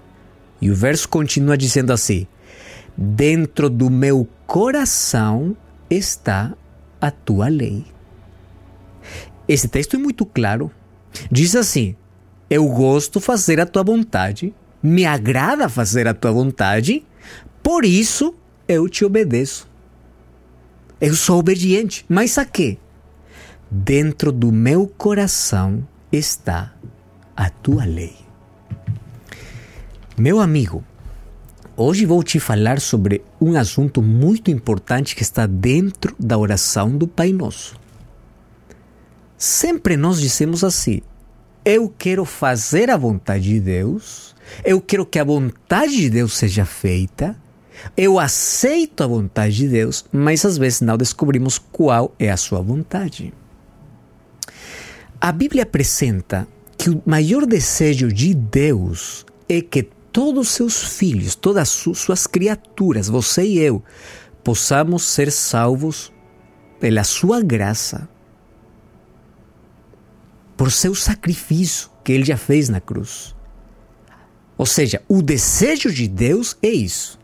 E 0.62 0.70
o 0.70 0.76
verso 0.76 1.08
continua 1.08 1.58
dizendo 1.58 1.94
assim: 1.94 2.28
Dentro 2.96 3.70
do 3.70 3.90
meu 3.90 4.28
coração 4.46 5.56
está 5.90 6.54
a 7.00 7.10
tua 7.10 7.48
lei. 7.48 7.86
Esse 9.48 9.70
texto 9.70 9.96
é 9.96 10.00
muito 10.00 10.26
claro. 10.26 10.70
Diz 11.32 11.56
assim: 11.56 11.96
eu 12.50 12.66
gosto 12.70 13.20
fazer 13.20 13.60
a 13.60 13.66
tua 13.66 13.84
vontade, 13.84 14.54
me 14.82 15.06
agrada 15.06 15.68
fazer 15.68 16.08
a 16.08 16.14
tua 16.14 16.32
vontade, 16.32 17.06
por 17.62 17.84
isso 17.84 18.34
eu 18.68 18.88
te 18.88 19.04
obedeço. 19.04 19.70
Eu 21.00 21.14
sou 21.14 21.40
obediente, 21.40 22.06
mas 22.08 22.38
a 22.38 22.46
quê? 22.46 22.78
Dentro 23.70 24.32
do 24.32 24.50
meu 24.50 24.88
coração 24.88 25.86
está 26.10 26.74
a 27.36 27.50
tua 27.50 27.84
lei. 27.84 28.16
Meu 30.18 30.40
amigo, 30.40 30.86
hoje 31.76 32.06
vou 32.06 32.24
te 32.24 32.40
falar 32.40 32.80
sobre 32.80 33.22
um 33.42 33.58
assunto 33.58 34.02
muito 34.02 34.50
importante 34.50 35.14
que 35.14 35.22
está 35.22 35.46
dentro 35.46 36.16
da 36.18 36.38
oração 36.38 36.98
do 36.98 37.10
Pai 37.10 37.34
Nosso. 37.34 37.78
Sempre 39.38 39.98
nós 39.98 40.22
dizemos 40.22 40.64
assim: 40.64 41.02
eu 41.66 41.94
quero 41.98 42.24
fazer 42.24 42.90
a 42.90 42.96
vontade 42.96 43.44
de 43.44 43.60
Deus, 43.60 44.34
eu 44.64 44.80
quero 44.80 45.06
que 45.06 45.20
a 45.20 45.26
vontade 45.26 45.98
de 45.98 46.10
Deus 46.10 46.38
seja 46.38 46.64
feita, 46.64 47.36
eu 47.98 48.18
aceito 48.18 49.04
a 49.04 49.08
vontade 49.08 49.58
de 49.58 49.68
Deus, 49.68 50.06
mas 50.10 50.46
às 50.46 50.58
vezes 50.58 50.80
não 50.80 50.98
descobrimos 50.98 51.60
qual 51.60 52.16
é 52.18 52.32
a 52.32 52.38
sua 52.38 52.62
vontade. 52.62 53.34
A 55.20 55.32
Bíblia 55.32 55.64
apresenta 55.64 56.48
que 56.78 56.90
o 56.90 57.02
maior 57.06 57.46
desejo 57.46 58.08
de 58.08 58.34
Deus 58.36 59.26
é 59.50 59.62
que 59.62 59.84
todos 60.12 60.48
os 60.48 60.50
seus 60.50 60.84
filhos, 60.98 61.36
todas 61.36 61.64
as 61.64 61.70
suas 61.70 62.28
criaturas, 62.28 63.08
você 63.08 63.44
e 63.44 63.58
eu, 63.58 63.84
possamos 64.44 65.04
ser 65.04 65.32
salvos 65.32 66.12
pela 66.80 67.04
sua 67.04 67.42
graça, 67.42 68.08
por 70.56 70.72
seu 70.72 70.94
sacrifício 70.94 71.90
que 72.04 72.12
ele 72.12 72.26
já 72.26 72.38
fez 72.38 72.70
na 72.70 72.80
cruz. 72.80 73.36
Ou 74.58 74.66
seja, 74.66 75.02
o 75.08 75.22
desejo 75.22 75.92
de 75.92 76.08
Deus 76.08 76.58
é 76.62 76.70
isso: 76.70 77.20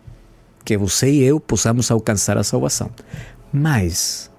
que 0.65 0.75
você 0.77 1.11
e 1.11 1.23
eu 1.23 1.39
possamos 1.39 1.89
alcançar 1.91 2.37
a 2.37 2.43
salvação. 2.43 2.91
Mas, 3.51 4.31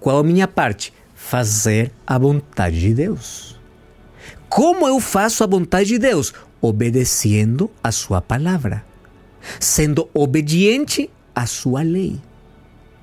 qual 0.00 0.18
a 0.18 0.24
minha 0.24 0.48
parte? 0.48 0.92
Fazer 1.30 1.92
a 2.04 2.18
vontade 2.18 2.80
de 2.80 2.92
Deus. 2.92 3.56
Como 4.48 4.88
eu 4.88 4.98
faço 4.98 5.44
a 5.44 5.46
vontade 5.46 5.90
de 5.90 5.98
Deus? 6.00 6.34
Obedecendo 6.60 7.70
a 7.84 7.92
Sua 7.92 8.20
palavra, 8.20 8.84
sendo 9.60 10.10
obediente 10.12 11.08
à 11.32 11.46
Sua 11.46 11.82
lei. 11.82 12.20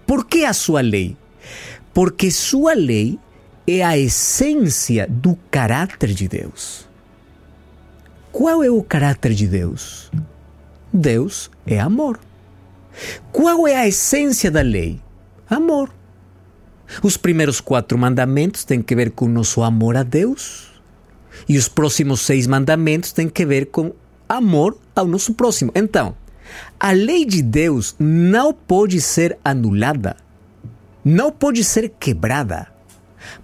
Por 0.05 0.25
que 0.25 0.43
a 0.43 0.51
Sua 0.51 0.81
lei? 0.81 1.15
Porque 1.93 2.29
Sua 2.29 2.73
lei 2.73 3.17
é 3.65 3.81
a 3.81 3.97
essência 3.97 5.07
do 5.09 5.37
caráter 5.49 6.09
de 6.09 6.27
Deus. 6.27 6.85
Qual 8.29 8.61
é 8.61 8.69
o 8.69 8.83
caráter 8.83 9.33
de 9.33 9.47
Deus? 9.47 10.11
Deus 10.91 11.49
é 11.65 11.79
amor. 11.79 12.19
Qual 13.31 13.65
é 13.65 13.77
a 13.77 13.87
essência 13.87 14.51
da 14.51 14.61
lei? 14.61 14.99
Amor. 15.49 15.96
Os 17.03 17.17
primeiros 17.17 17.59
quatro 17.59 17.97
mandamentos 17.97 18.63
têm 18.63 18.81
que 18.81 18.95
ver 18.95 19.11
com 19.11 19.27
nosso 19.27 19.61
amor 19.61 19.97
a 19.97 20.03
Deus. 20.03 20.67
E 21.47 21.57
os 21.57 21.67
próximos 21.67 22.21
seis 22.21 22.47
mandamentos 22.47 23.11
têm 23.11 23.29
que 23.29 23.45
ver 23.45 23.67
com 23.67 23.93
amor 24.27 24.77
ao 24.95 25.07
nosso 25.07 25.33
próximo. 25.33 25.71
Então, 25.75 26.15
a 26.79 26.91
lei 26.91 27.25
de 27.25 27.41
Deus 27.41 27.95
não 27.99 28.53
pode 28.53 28.99
ser 29.01 29.37
anulada, 29.43 30.15
não 31.03 31.31
pode 31.31 31.63
ser 31.63 31.89
quebrada, 31.99 32.67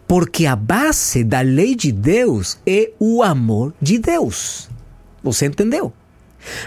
porque 0.07 0.45
a 0.45 0.55
base 0.55 1.23
da 1.23 1.41
lei 1.41 1.75
de 1.75 1.91
Deus 1.91 2.57
é 2.65 2.91
o 2.99 3.21
amor 3.21 3.73
de 3.81 3.97
Deus. 3.97 4.69
Você 5.21 5.45
entendeu? 5.45 5.93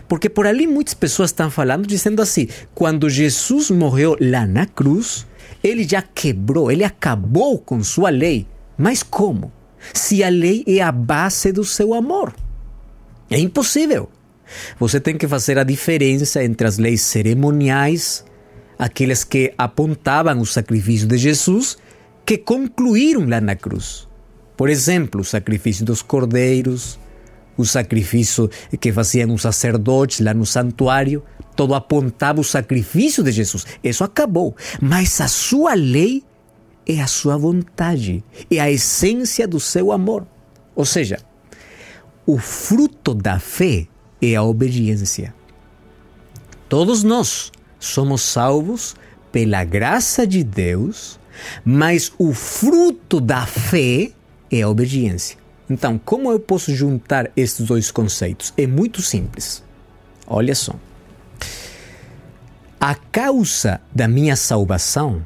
Porque 0.09 0.29
por 0.29 0.47
ali 0.47 0.67
muitas 0.67 0.95
pessoas 0.95 1.31
estão 1.31 1.51
falando, 1.51 1.87
dizendo 1.87 2.23
assim: 2.23 2.49
quando 2.75 3.11
Jesus 3.11 3.71
morreu 3.71 4.17
lá 4.21 4.47
na 4.47 4.65
cruz, 4.67 5.27
ele 5.63 5.85
já 5.85 6.03
quebrou, 6.03 6.71
ele 6.71 6.85
acabou 6.85 7.59
com 7.59 7.83
sua 7.83 8.11
lei. 8.11 8.47
Mas 8.77 9.03
como? 9.03 9.53
Se 9.93 10.23
a 10.23 10.29
lei 10.29 10.65
é 10.67 10.81
a 10.81 10.93
base 10.93 11.53
do 11.53 11.65
seu 11.65 11.95
amor. 11.95 12.35
É 13.31 13.39
impossível. 13.39 14.09
Você 14.79 15.01
tem 15.01 15.17
que 15.17 15.27
fazer 15.27 15.59
a 15.59 15.65
diferença 15.65 16.43
entre 16.45 16.67
as 16.67 16.79
leis 16.79 17.03
cerimoniais, 17.03 18.25
aquelas 18.79 19.25
que 19.25 19.53
apontavam 19.59 20.41
o 20.41 20.47
sacrifício 20.47 21.07
de 21.07 21.19
Jesus, 21.19 21.77
que 22.25 22.39
concluíram 22.39 23.29
lá 23.29 23.41
na 23.41 23.57
cruz. 23.57 24.07
Por 24.57 24.71
exemplo, 24.71 25.21
o 25.21 25.25
sacrifício 25.25 25.85
dos 25.85 26.03
cordeiros, 26.03 26.99
o 27.57 27.65
sacrifício 27.65 28.51
que 28.81 28.93
faziam 28.93 29.33
os 29.35 29.43
sacerdotes 29.43 30.21
lá 30.21 30.33
no 30.33 30.47
santuário, 30.47 31.23
todo 31.57 31.75
apontava 31.75 32.41
o 32.41 32.45
sacrifício 32.45 33.25
de 33.25 33.33
Jesus. 33.33 33.67
Isso 33.83 34.05
acabou. 34.05 34.55
Mas 34.81 35.21
a 35.21 35.27
sua 35.27 35.75
lei 35.75 36.23
é 36.87 37.01
a 37.01 37.07
sua 37.07 37.37
vontade, 37.37 38.23
é 38.51 38.61
a 38.61 38.71
essência 38.71 39.49
do 39.49 39.59
seu 39.59 39.91
amor. 39.91 40.27
Ou 40.75 40.85
seja, 40.85 41.19
o 42.25 42.39
fruto 42.39 43.15
da 43.15 43.41
fé 43.41 43.87
é 44.23 44.37
a 44.37 44.43
obediência. 44.43 45.35
Todos 46.69 47.03
nós 47.03 47.51
somos 47.79 48.23
salvos 48.23 48.95
pela 49.33 49.65
graça 49.65 50.27
de 50.27 50.45
Deus, 50.45 51.19
mas 51.65 52.13
o 52.19 52.33
fruto 52.33 53.21
da 53.21 53.47
fé 53.47 54.11
é 54.51 54.63
a 54.63 54.69
obediência. 54.69 55.39
Então, 55.69 55.99
como 55.99 56.31
eu 56.31 56.39
posso 56.39 56.75
juntar 56.75 57.31
estes 57.37 57.67
dois 57.67 57.91
conceitos? 57.91 58.55
É 58.57 58.67
muito 58.67 59.03
simples. 59.03 59.65
Olha 60.27 60.55
só. 60.55 60.75
A 62.89 62.95
causa 62.95 63.81
da 63.93 64.07
minha 64.07 64.37
salvação 64.37 65.25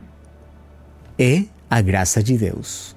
é 1.19 1.44
a 1.68 1.83
graça 1.83 2.23
de 2.23 2.38
Deus. 2.38 2.96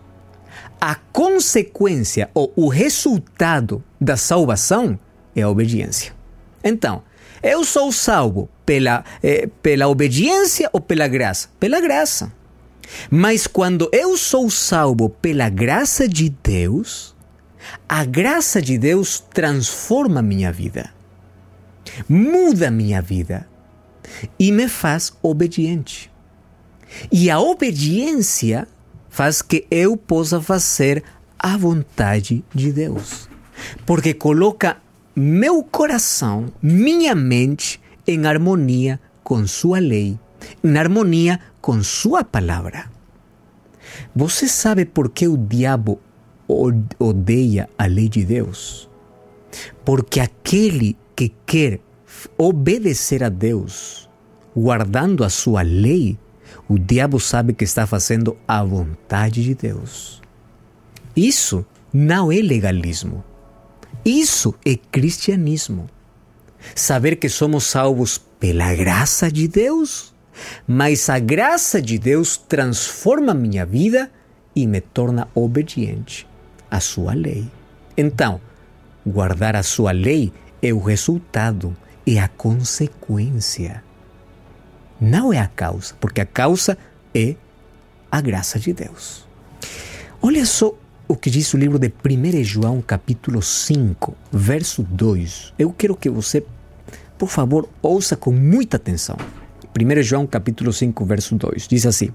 A 0.79 0.95
consequência 0.95 2.29
ou 2.33 2.53
o 2.55 2.69
resultado 2.69 3.83
da 3.99 4.15
salvação 4.15 4.97
é 5.35 5.41
a 5.41 5.49
obediência. 5.49 6.13
Então, 6.63 7.03
eu 7.43 7.65
sou 7.65 7.91
salvo 7.91 8.47
pela, 8.65 9.03
eh, 9.21 9.49
pela 9.61 9.89
obediência 9.89 10.69
ou 10.71 10.79
pela 10.79 11.09
graça? 11.09 11.49
Pela 11.59 11.81
graça. 11.81 12.31
Mas 13.11 13.45
quando 13.45 13.89
eu 13.91 14.15
sou 14.15 14.49
salvo 14.49 15.09
pela 15.09 15.49
graça 15.49 16.07
de 16.07 16.29
Deus, 16.41 17.13
a 17.89 18.05
graça 18.05 18.61
de 18.61 18.77
Deus 18.77 19.19
transforma 19.19 20.21
minha 20.21 20.53
vida, 20.53 20.89
muda 22.07 22.71
minha 22.71 23.01
vida 23.01 23.45
e 24.39 24.51
me 24.51 24.67
faz 24.67 25.13
obediente. 25.21 26.11
E 27.11 27.29
a 27.29 27.39
obediência 27.39 28.67
faz 29.09 29.41
que 29.41 29.65
eu 29.69 29.97
possa 29.97 30.41
fazer 30.41 31.03
a 31.37 31.57
vontade 31.57 32.43
de 32.53 32.71
Deus, 32.71 33.29
porque 33.85 34.13
coloca 34.13 34.77
meu 35.15 35.63
coração, 35.63 36.45
minha 36.61 37.13
mente 37.13 37.81
em 38.07 38.25
harmonia 38.25 38.99
com 39.23 39.45
Sua 39.45 39.79
lei, 39.79 40.17
em 40.63 40.77
harmonia 40.77 41.39
com 41.61 41.83
Sua 41.83 42.23
palavra. 42.23 42.89
Você 44.15 44.47
sabe 44.47 44.85
por 44.85 45.09
que 45.09 45.27
o 45.27 45.37
diabo 45.37 45.99
odeia 46.99 47.69
a 47.77 47.85
lei 47.85 48.09
de 48.09 48.23
Deus. 48.25 48.89
Porque 49.85 50.19
aquele 50.19 50.97
que 51.15 51.31
quer 51.45 51.79
obedecer 52.37 53.23
a 53.23 53.29
Deus, 53.29 54.09
guardando 54.55 55.23
a 55.23 55.29
sua 55.29 55.61
lei, 55.61 56.17
o 56.67 56.77
diabo 56.77 57.19
sabe 57.19 57.53
que 57.53 57.63
está 57.63 57.85
fazendo 57.85 58.37
a 58.47 58.63
vontade 58.63 59.43
de 59.43 59.55
Deus. 59.55 60.21
Isso 61.15 61.65
não 61.93 62.31
é 62.31 62.37
legalismo. 62.37 63.23
Isso 64.05 64.55
é 64.65 64.75
cristianismo. 64.75 65.89
Saber 66.75 67.17
que 67.17 67.29
somos 67.29 67.65
salvos 67.65 68.17
pela 68.17 68.73
graça 68.73 69.31
de 69.31 69.47
Deus, 69.47 70.13
mas 70.67 71.09
a 71.09 71.19
graça 71.19 71.81
de 71.81 71.97
Deus 71.97 72.37
transforma 72.37 73.33
minha 73.33 73.65
vida 73.65 74.11
e 74.55 74.65
me 74.67 74.81
torna 74.81 75.27
obediente 75.35 76.27
a 76.69 76.79
sua 76.79 77.13
lei. 77.13 77.47
Então, 77.95 78.41
guardar 79.05 79.55
a 79.55 79.63
sua 79.63 79.91
lei 79.91 80.31
é 80.61 80.73
o 80.73 80.79
resultado, 80.79 81.75
é 82.05 82.19
a 82.19 82.27
consequência. 82.27 83.83
Não 84.99 85.33
é 85.33 85.39
a 85.39 85.47
causa, 85.47 85.95
porque 85.99 86.21
a 86.21 86.25
causa 86.25 86.77
é 87.13 87.35
a 88.11 88.21
graça 88.21 88.59
de 88.59 88.73
Deus. 88.73 89.25
Olha 90.21 90.45
só 90.45 90.73
o 91.07 91.15
que 91.15 91.29
diz 91.29 91.53
o 91.53 91.57
livro 91.57 91.77
de 91.77 91.87
1 91.87 92.43
João, 92.43 92.81
capítulo 92.81 93.41
5, 93.41 94.15
verso 94.31 94.83
2. 94.83 95.53
Eu 95.59 95.71
quero 95.71 95.95
que 95.95 96.09
você, 96.09 96.45
por 97.17 97.29
favor, 97.29 97.67
ouça 97.81 98.15
com 98.15 98.31
muita 98.31 98.77
atenção. 98.77 99.17
1 99.77 100.03
João, 100.03 100.25
capítulo 100.25 100.71
5, 100.71 101.05
verso 101.05 101.35
2. 101.35 101.67
Diz 101.67 101.85
assim: 101.85 102.09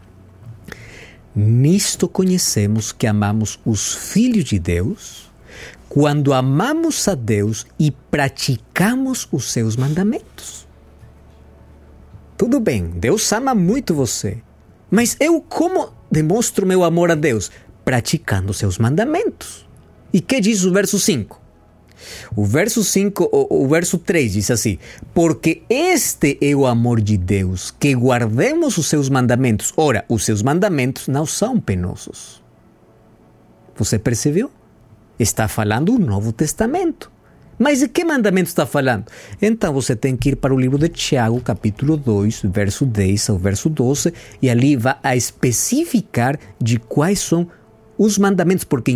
Nisto 1.34 2.08
conhecemos 2.08 2.92
que 2.92 3.06
amamos 3.06 3.60
os 3.64 3.94
filhos 3.94 4.44
de 4.44 4.58
Deus 4.58 5.30
quando 5.88 6.32
amamos 6.32 7.06
a 7.08 7.14
Deus 7.14 7.66
e 7.78 7.90
praticamos 7.90 9.26
os 9.32 9.50
seus 9.50 9.76
mandamentos. 9.76 10.66
Tudo 12.36 12.60
bem, 12.60 12.90
Deus 12.90 13.32
ama 13.32 13.54
muito 13.54 13.94
você. 13.94 14.38
Mas 14.90 15.16
eu 15.18 15.40
como 15.40 15.92
demonstro 16.10 16.66
meu 16.66 16.84
amor 16.84 17.10
a 17.10 17.14
Deus? 17.14 17.50
Praticando 17.84 18.54
seus 18.54 18.78
mandamentos. 18.78 19.66
E 20.12 20.20
que 20.20 20.40
diz 20.40 20.64
o 20.64 20.72
verso 20.72 20.98
5? 20.98 21.48
O 22.36 22.44
verso 22.44 22.84
5, 22.84 23.28
o, 23.32 23.64
o 23.64 23.68
verso 23.68 23.98
3 23.98 24.32
diz 24.32 24.50
assim: 24.50 24.78
Porque 25.12 25.62
este 25.68 26.38
é 26.40 26.54
o 26.54 26.66
amor 26.66 27.00
de 27.00 27.16
Deus, 27.16 27.70
que 27.70 27.94
guardemos 27.94 28.78
os 28.78 28.86
seus 28.86 29.08
mandamentos. 29.08 29.72
Ora, 29.76 30.04
os 30.08 30.24
seus 30.24 30.42
mandamentos 30.42 31.08
não 31.08 31.26
são 31.26 31.58
penosos. 31.58 32.42
Você 33.76 33.98
percebeu? 33.98 34.50
Está 35.18 35.48
falando 35.48 35.94
o 35.94 35.98
Novo 35.98 36.32
Testamento. 36.32 37.10
Mas 37.58 37.80
de 37.80 37.88
que 37.88 38.04
mandamento 38.04 38.48
está 38.48 38.64
falando? 38.64 39.06
Então 39.42 39.72
você 39.72 39.96
tem 39.96 40.16
que 40.16 40.30
ir 40.30 40.36
para 40.36 40.54
o 40.54 40.58
livro 40.58 40.78
de 40.78 40.88
Tiago, 40.88 41.40
capítulo 41.40 41.96
2, 41.96 42.42
verso 42.44 42.86
10 42.86 43.30
ao 43.30 43.38
verso 43.38 43.68
12, 43.68 44.14
e 44.40 44.48
ali 44.48 44.76
vai 44.76 44.96
a 45.02 45.16
especificar 45.16 46.38
de 46.60 46.78
quais 46.78 47.18
são 47.18 47.48
os 47.98 48.16
mandamentos, 48.16 48.62
porque 48.62 48.92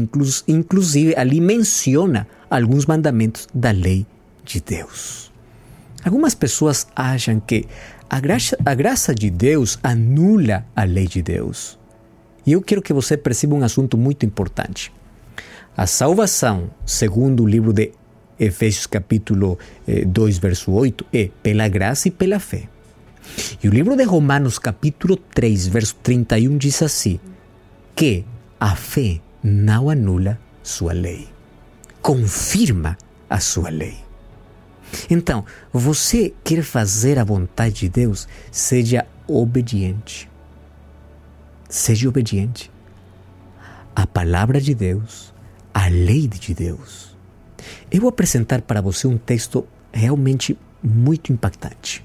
inclusive 0.46 1.12
ali 1.16 1.40
menciona 1.40 2.28
alguns 2.48 2.86
mandamentos 2.86 3.48
da 3.52 3.72
lei 3.72 4.06
de 4.44 4.60
Deus. 4.60 5.32
Algumas 6.04 6.36
pessoas 6.36 6.86
acham 6.94 7.40
que 7.40 7.66
a 8.08 8.20
graça, 8.20 8.56
a 8.64 8.74
graça 8.74 9.12
de 9.12 9.28
Deus 9.28 9.76
anula 9.82 10.64
a 10.76 10.84
lei 10.84 11.08
de 11.08 11.20
Deus. 11.20 11.76
E 12.46 12.52
eu 12.52 12.62
quero 12.62 12.82
que 12.82 12.92
você 12.92 13.16
perceba 13.16 13.56
um 13.56 13.64
assunto 13.64 13.98
muito 13.98 14.24
importante. 14.24 14.92
A 15.74 15.86
salvação, 15.86 16.70
segundo 16.84 17.44
o 17.44 17.48
livro 17.48 17.72
de 17.72 17.92
Efésios 18.38 18.86
capítulo 18.86 19.58
2, 20.06 20.36
eh, 20.36 20.40
verso 20.40 20.70
8, 20.70 21.06
é 21.12 21.30
pela 21.42 21.66
graça 21.66 22.08
e 22.08 22.10
pela 22.10 22.38
fé. 22.38 22.68
E 23.62 23.68
o 23.68 23.72
livro 23.72 23.96
de 23.96 24.04
Romanos 24.04 24.58
capítulo 24.58 25.16
3, 25.16 25.68
verso 25.68 25.94
31 26.02 26.58
diz 26.58 26.82
assim, 26.82 27.18
que 27.96 28.22
a 28.60 28.76
fé 28.76 29.20
não 29.42 29.88
anula 29.88 30.38
sua 30.62 30.92
lei, 30.92 31.28
confirma 32.02 32.98
a 33.30 33.40
sua 33.40 33.70
lei. 33.70 33.96
Então, 35.08 35.42
você 35.72 36.34
quer 36.44 36.62
fazer 36.62 37.18
a 37.18 37.24
vontade 37.24 37.76
de 37.76 37.88
Deus? 37.88 38.28
Seja 38.50 39.06
obediente. 39.26 40.28
Seja 41.66 42.10
obediente. 42.10 42.70
A 43.96 44.06
palavra 44.06 44.60
de 44.60 44.74
Deus, 44.74 45.31
a 45.72 45.88
lei 45.88 46.28
de 46.28 46.54
Deus. 46.54 47.16
Eu 47.90 48.00
vou 48.00 48.08
apresentar 48.08 48.62
para 48.62 48.80
você 48.80 49.06
um 49.06 49.18
texto 49.18 49.66
realmente 49.92 50.58
muito 50.82 51.32
impactante. 51.32 52.04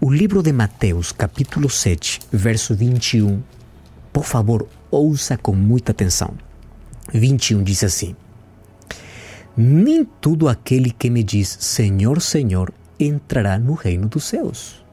O 0.00 0.10
livro 0.12 0.42
de 0.42 0.52
Mateus, 0.52 1.12
capítulo 1.12 1.68
7, 1.68 2.20
verso 2.32 2.74
21. 2.74 3.42
Por 4.12 4.24
favor, 4.24 4.68
ouça 4.90 5.36
com 5.36 5.54
muita 5.54 5.92
atenção. 5.92 6.34
21 7.12 7.62
diz 7.62 7.82
assim: 7.84 8.14
Nem 9.56 10.04
todo 10.04 10.48
aquele 10.48 10.90
que 10.90 11.10
me 11.10 11.22
diz 11.22 11.56
Senhor, 11.60 12.20
Senhor 12.20 12.72
entrará 12.98 13.58
no 13.58 13.74
reino 13.74 14.08
dos 14.08 14.24
céus. 14.24 14.84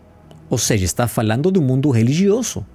Ou 0.50 0.58
seja, 0.58 0.86
está 0.86 1.08
falando 1.08 1.52
do 1.52 1.62
mundo 1.62 1.90
religioso. 1.90 2.66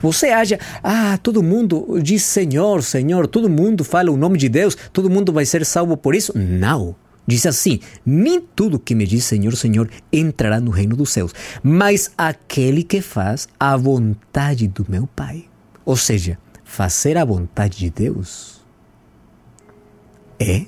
Você 0.00 0.26
acha, 0.28 0.58
ah, 0.82 1.18
todo 1.22 1.42
mundo 1.42 1.98
diz 2.02 2.22
Senhor, 2.22 2.82
Senhor, 2.82 3.26
todo 3.26 3.48
mundo 3.48 3.84
fala 3.84 4.10
o 4.10 4.16
nome 4.16 4.38
de 4.38 4.48
Deus, 4.48 4.76
todo 4.92 5.10
mundo 5.10 5.32
vai 5.32 5.44
ser 5.44 5.64
salvo 5.64 5.96
por 5.96 6.14
isso? 6.14 6.32
Não. 6.36 6.94
Diz 7.26 7.44
assim: 7.44 7.80
Nem 8.04 8.40
tudo 8.40 8.78
que 8.78 8.94
me 8.94 9.06
diz 9.06 9.24
Senhor, 9.24 9.56
Senhor 9.56 9.90
entrará 10.12 10.60
no 10.60 10.70
reino 10.70 10.94
dos 10.94 11.10
céus, 11.10 11.32
mas 11.62 12.10
aquele 12.16 12.84
que 12.84 13.00
faz 13.00 13.48
a 13.58 13.76
vontade 13.76 14.68
do 14.68 14.86
meu 14.88 15.08
Pai. 15.08 15.44
Ou 15.84 15.96
seja, 15.96 16.38
fazer 16.64 17.16
a 17.16 17.24
vontade 17.24 17.78
de 17.78 17.90
Deus 17.90 18.60
é 20.38 20.66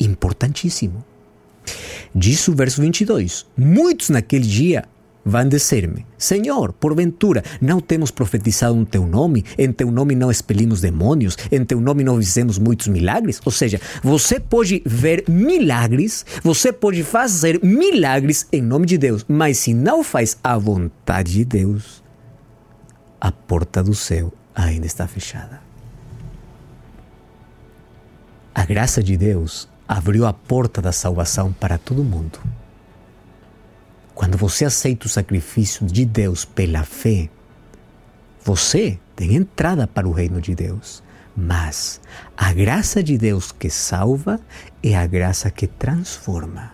importantíssimo. 0.00 1.04
Diz 2.14 2.46
o 2.48 2.54
verso 2.54 2.80
22: 2.80 3.46
Muitos 3.56 4.10
naquele 4.10 4.46
dia 4.46 4.84
vão 5.24 5.48
dizer-me: 5.48 6.06
Senhor, 6.18 6.72
porventura, 6.72 7.42
não 7.60 7.80
temos 7.80 8.10
profetizado 8.10 8.74
no 8.74 8.84
teu 8.84 9.06
nome, 9.06 9.44
em 9.56 9.72
teu 9.72 9.90
nome 9.90 10.14
não 10.14 10.30
expelimos 10.30 10.80
demônios, 10.80 11.36
em 11.50 11.64
teu 11.64 11.80
nome 11.80 12.04
não 12.04 12.16
fizemos 12.16 12.58
muitos 12.58 12.88
milagres? 12.88 13.40
Ou 13.44 13.52
seja, 13.52 13.80
você 14.02 14.38
pode 14.38 14.82
ver 14.84 15.24
milagres, 15.28 16.24
você 16.42 16.72
pode 16.72 17.02
fazer 17.02 17.60
milagres 17.62 18.46
em 18.52 18.60
nome 18.60 18.86
de 18.86 18.98
Deus, 18.98 19.24
mas 19.28 19.58
se 19.58 19.72
não 19.72 20.04
faz 20.04 20.36
a 20.42 20.58
vontade 20.58 21.32
de 21.32 21.44
Deus, 21.44 22.02
a 23.20 23.32
porta 23.32 23.82
do 23.82 23.94
céu 23.94 24.32
ainda 24.54 24.86
está 24.86 25.06
fechada. 25.06 25.60
A 28.54 28.64
graça 28.64 29.02
de 29.02 29.16
Deus 29.16 29.68
abriu 29.88 30.26
a 30.26 30.32
porta 30.32 30.80
da 30.80 30.92
salvação 30.92 31.52
para 31.52 31.76
todo 31.76 32.04
mundo. 32.04 32.38
Quando 34.14 34.38
você 34.38 34.64
aceita 34.64 35.06
o 35.06 35.10
sacrifício 35.10 35.84
de 35.86 36.04
Deus 36.04 36.44
pela 36.44 36.84
fé, 36.84 37.28
você 38.44 38.98
tem 39.16 39.34
entrada 39.34 39.86
para 39.86 40.06
o 40.06 40.12
reino 40.12 40.40
de 40.40 40.54
Deus. 40.54 41.02
Mas 41.36 42.00
a 42.36 42.52
graça 42.52 43.02
de 43.02 43.18
Deus 43.18 43.50
que 43.50 43.68
salva 43.68 44.38
é 44.82 44.94
a 44.94 45.06
graça 45.06 45.50
que 45.50 45.66
transforma. 45.66 46.72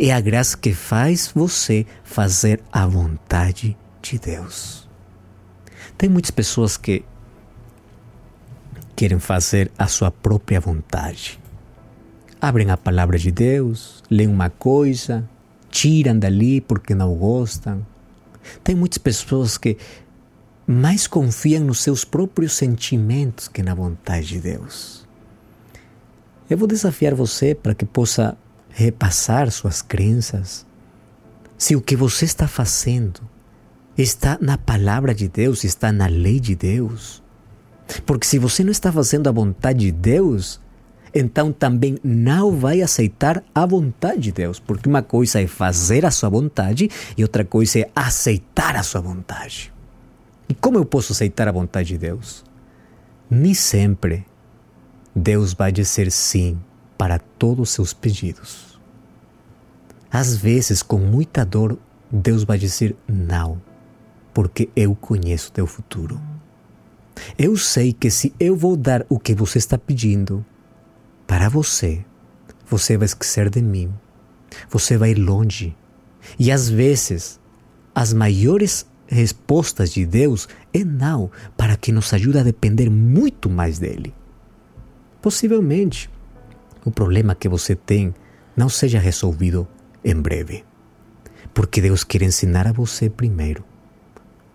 É 0.00 0.12
a 0.12 0.20
graça 0.20 0.56
que 0.56 0.72
faz 0.72 1.30
você 1.32 1.86
fazer 2.02 2.60
a 2.72 2.84
vontade 2.86 3.76
de 4.02 4.18
Deus. 4.18 4.88
Tem 5.96 6.08
muitas 6.08 6.32
pessoas 6.32 6.76
que 6.76 7.04
querem 8.96 9.20
fazer 9.20 9.70
a 9.78 9.86
sua 9.86 10.10
própria 10.10 10.60
vontade. 10.60 11.38
Abrem 12.40 12.70
a 12.70 12.76
palavra 12.76 13.16
de 13.16 13.30
Deus, 13.30 14.02
leem 14.10 14.28
uma 14.28 14.50
coisa, 14.50 15.28
tiram 15.78 16.18
dali 16.18 16.60
porque 16.60 16.92
não 16.92 17.14
gostam. 17.14 17.86
Tem 18.64 18.74
muitas 18.74 18.98
pessoas 18.98 19.56
que 19.56 19.76
mais 20.66 21.06
confiam 21.06 21.62
nos 21.64 21.80
seus 21.80 22.04
próprios 22.04 22.54
sentimentos 22.54 23.46
que 23.46 23.62
na 23.62 23.74
vontade 23.74 24.26
de 24.26 24.40
Deus. 24.40 25.06
Eu 26.50 26.58
vou 26.58 26.66
desafiar 26.66 27.14
você 27.14 27.54
para 27.54 27.76
que 27.76 27.84
possa 27.84 28.36
repassar 28.70 29.48
suas 29.52 29.80
crenças. 29.80 30.66
Se 31.56 31.76
o 31.76 31.80
que 31.80 31.94
você 31.94 32.24
está 32.24 32.48
fazendo 32.48 33.20
está 33.96 34.36
na 34.40 34.58
palavra 34.58 35.14
de 35.14 35.28
Deus, 35.28 35.62
está 35.62 35.92
na 35.92 36.08
lei 36.08 36.40
de 36.40 36.56
Deus. 36.56 37.22
Porque 38.04 38.26
se 38.26 38.38
você 38.38 38.64
não 38.64 38.72
está 38.72 38.90
fazendo 38.90 39.28
a 39.28 39.32
vontade 39.32 39.78
de 39.86 39.92
Deus, 39.92 40.60
então 41.14 41.52
também 41.52 41.98
não 42.02 42.52
vai 42.52 42.82
aceitar 42.82 43.42
a 43.54 43.66
vontade 43.66 44.20
de 44.20 44.32
Deus, 44.32 44.58
porque 44.58 44.88
uma 44.88 45.02
coisa 45.02 45.40
é 45.40 45.46
fazer 45.46 46.04
a 46.04 46.10
sua 46.10 46.28
vontade 46.28 46.90
e 47.16 47.22
outra 47.22 47.44
coisa 47.44 47.80
é 47.80 47.90
aceitar 47.94 48.76
a 48.76 48.82
sua 48.82 49.00
vontade. 49.00 49.72
E 50.48 50.54
como 50.54 50.78
eu 50.78 50.84
posso 50.84 51.12
aceitar 51.12 51.48
a 51.48 51.52
vontade 51.52 51.88
de 51.88 51.98
Deus? 51.98 52.44
Nem 53.30 53.52
sempre 53.52 54.24
Deus 55.14 55.52
vai 55.52 55.70
dizer 55.70 56.10
sim 56.10 56.58
para 56.96 57.18
todos 57.18 57.68
os 57.68 57.74
seus 57.74 57.92
pedidos. 57.92 58.78
Às 60.10 60.36
vezes, 60.36 60.82
com 60.82 60.98
muita 60.98 61.44
dor, 61.44 61.78
Deus 62.10 62.44
vai 62.44 62.56
dizer 62.56 62.96
não, 63.06 63.60
porque 64.32 64.70
eu 64.74 64.94
conheço 64.94 65.52
teu 65.52 65.66
futuro. 65.66 66.18
Eu 67.36 67.56
sei 67.56 67.92
que 67.92 68.10
se 68.10 68.32
eu 68.40 68.56
vou 68.56 68.76
dar 68.76 69.04
o 69.08 69.18
que 69.18 69.34
você 69.34 69.58
está 69.58 69.76
pedindo, 69.76 70.44
para 71.28 71.50
você, 71.50 72.02
você 72.66 72.96
vai 72.96 73.04
esquecer 73.04 73.50
de 73.50 73.60
mim. 73.60 73.92
Você 74.70 74.96
vai 74.96 75.10
ir 75.10 75.18
longe. 75.18 75.76
E 76.38 76.50
às 76.50 76.70
vezes, 76.70 77.38
as 77.94 78.14
maiores 78.14 78.86
respostas 79.06 79.92
de 79.92 80.06
Deus 80.06 80.48
é 80.72 80.82
não, 80.82 81.30
para 81.54 81.76
que 81.76 81.92
nos 81.92 82.12
ajude 82.14 82.38
a 82.38 82.42
depender 82.42 82.88
muito 82.88 83.50
mais 83.50 83.78
dele. 83.78 84.14
Possivelmente, 85.20 86.10
o 86.82 86.90
problema 86.90 87.34
que 87.34 87.48
você 87.48 87.76
tem 87.76 88.14
não 88.56 88.70
seja 88.70 88.98
resolvido 88.98 89.68
em 90.02 90.14
breve. 90.14 90.64
Porque 91.52 91.82
Deus 91.82 92.04
quer 92.04 92.22
ensinar 92.22 92.66
a 92.66 92.72
você 92.72 93.10
primeiro 93.10 93.62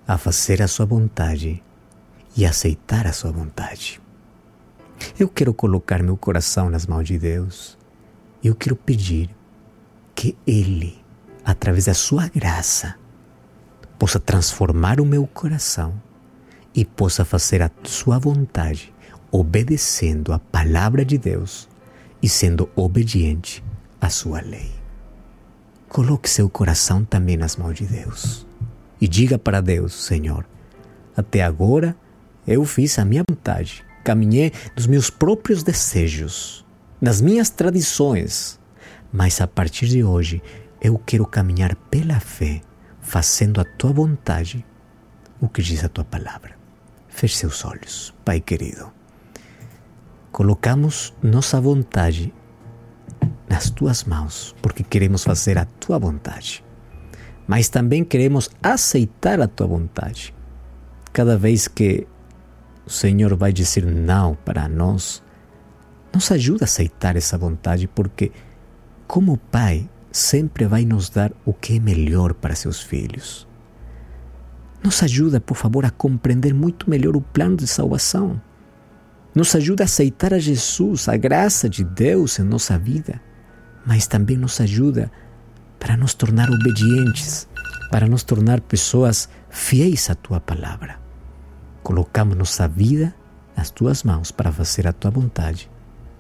a 0.08 0.18
fazer 0.18 0.62
a 0.62 0.68
sua 0.68 0.88
vontade 0.88 1.64
e 2.36 2.46
aceitar 2.46 3.06
a 3.06 3.14
sua 3.14 3.32
vontade. 3.32 4.03
Eu 5.19 5.29
quero 5.29 5.53
colocar 5.53 6.01
meu 6.01 6.17
coração 6.17 6.69
nas 6.69 6.88
mãos 6.88 7.08
de 7.08 7.17
Deus. 7.17 7.77
Eu 8.43 8.56
quero 8.56 8.75
pedir 8.75 9.29
que 10.15 10.36
Ele, 10.45 10.97
através 11.45 11.86
da 11.86 11.93
Sua 11.93 12.27
graça, 12.27 12.95
possa 13.99 14.19
transformar 14.19 14.99
o 14.99 15.06
meu 15.06 15.27
coração 15.27 15.93
e 16.73 16.84
possa 16.84 17.23
fazer 17.23 17.62
a 17.62 17.69
Sua 17.84 18.17
vontade, 18.17 18.93
obedecendo 19.32 20.34
a 20.34 20.39
palavra 20.39 21.06
de 21.06 21.17
Deus 21.17 21.69
e 22.21 22.27
sendo 22.27 22.69
obediente 22.75 23.63
à 24.01 24.10
Sua 24.10 24.41
lei. 24.41 24.71
Coloque 25.89 26.29
seu 26.29 26.49
coração 26.49 27.06
também 27.06 27.38
nas 27.38 27.56
mãos 27.56 27.75
de 27.75 27.86
Deus 27.86 28.47
e 28.99 29.08
diga 29.08 29.38
para 29.38 29.62
Deus: 29.62 29.93
Senhor, 29.93 30.45
até 31.15 31.43
agora 31.43 31.95
eu 32.47 32.65
fiz 32.65 32.97
a 32.97 33.06
minha 33.06 33.23
vontade 33.29 33.86
caminhei 34.04 34.52
nos 34.76 34.86
meus 34.86 35.10
próprios 35.10 35.63
desejos, 35.63 36.66
nas 37.02 37.22
minhas 37.22 37.50
tradições, 37.50 38.60
mas 39.12 39.39
a 39.42 39.48
partir 39.48 39.88
de 39.88 40.04
hoje 40.04 40.42
eu 40.82 40.98
quero 40.98 41.26
caminhar 41.26 41.76
pela 41.89 42.20
fé, 42.20 42.62
fazendo 43.00 43.62
a 43.62 43.63
tua 43.63 43.94
vontade, 43.94 44.66
o 45.39 45.48
que 45.48 45.62
diz 45.62 45.84
a 45.84 45.89
tua 45.89 46.04
palavra. 46.04 46.58
Feche 47.08 47.38
seus 47.38 47.63
olhos, 47.63 48.13
Pai 48.26 48.42
querido. 48.42 48.92
Colocamos 50.32 51.13
nossa 51.22 51.62
vontade 51.62 52.34
nas 53.48 53.70
tuas 53.70 54.04
mãos, 54.04 54.56
porque 54.62 54.84
queremos 54.84 55.24
fazer 55.24 55.58
a 55.58 55.66
tua 55.66 56.00
vontade. 56.00 56.66
Mas 57.48 57.70
também 57.70 58.04
queremos 58.04 58.50
aceitar 58.63 59.39
a 59.39 59.48
tua 59.48 59.68
vontade. 59.68 60.34
Cada 61.12 61.38
vez 61.38 61.68
que 61.68 62.08
o 62.86 62.89
Senhor 62.89 63.36
vai 63.36 63.54
dizer 63.54 63.86
não 63.86 64.36
para 64.36 64.67
nós, 64.67 65.24
nos 66.13 66.32
ajuda 66.32 66.63
a 66.63 66.65
aceitar 66.65 67.15
essa 67.15 67.38
vontade, 67.38 67.88
porque, 67.88 68.32
como 69.08 69.38
Pai, 69.38 69.89
sempre 70.12 70.65
vai 70.65 70.86
nos 70.86 71.10
dar 71.10 71.32
o 71.43 71.54
que 71.54 71.78
é 71.78 71.80
melhor 71.80 72.34
para 72.34 72.56
seus 72.56 72.82
filhos. 72.82 73.48
Nos 74.84 75.02
ajuda, 75.02 75.39
por 75.39 75.56
favor, 75.56 75.86
a 75.86 75.89
compreender 75.89 76.54
muito 76.54 76.89
melhor 76.89 77.15
o 77.15 77.22
plano 77.22 77.56
de 77.56 77.67
salvação. 77.67 78.39
nos 79.36 79.56
ajuda 79.56 79.84
a 79.84 79.86
aceitar 79.86 80.34
a 80.34 80.38
Jesus, 80.38 81.10
a 81.10 81.17
graça 81.17 81.67
de 81.67 81.84
Deus 81.84 82.38
em 82.38 82.43
nossa 82.43 82.78
vida, 82.78 83.19
mas 83.84 84.06
também 84.06 84.38
nos 84.38 84.62
ajuda 84.62 85.12
para 85.80 85.98
nos 85.98 86.13
tornar 86.13 86.50
obedientes, 86.52 87.48
para 87.89 88.08
nos 88.08 88.24
tornar 88.24 88.62
pessoas 88.62 89.28
fiéis 89.50 90.10
à 90.10 90.15
tua 90.15 90.39
palavra. 90.39 91.00
Colocamos 91.84 92.38
nossa 92.38 92.65
vida 92.65 93.13
nas 93.58 93.69
tuas 93.69 94.04
mãos 94.04 94.32
para 94.32 94.54
fazer 94.54 94.88
a 94.88 94.93
tua 94.93 95.12
vontade. 95.12 95.69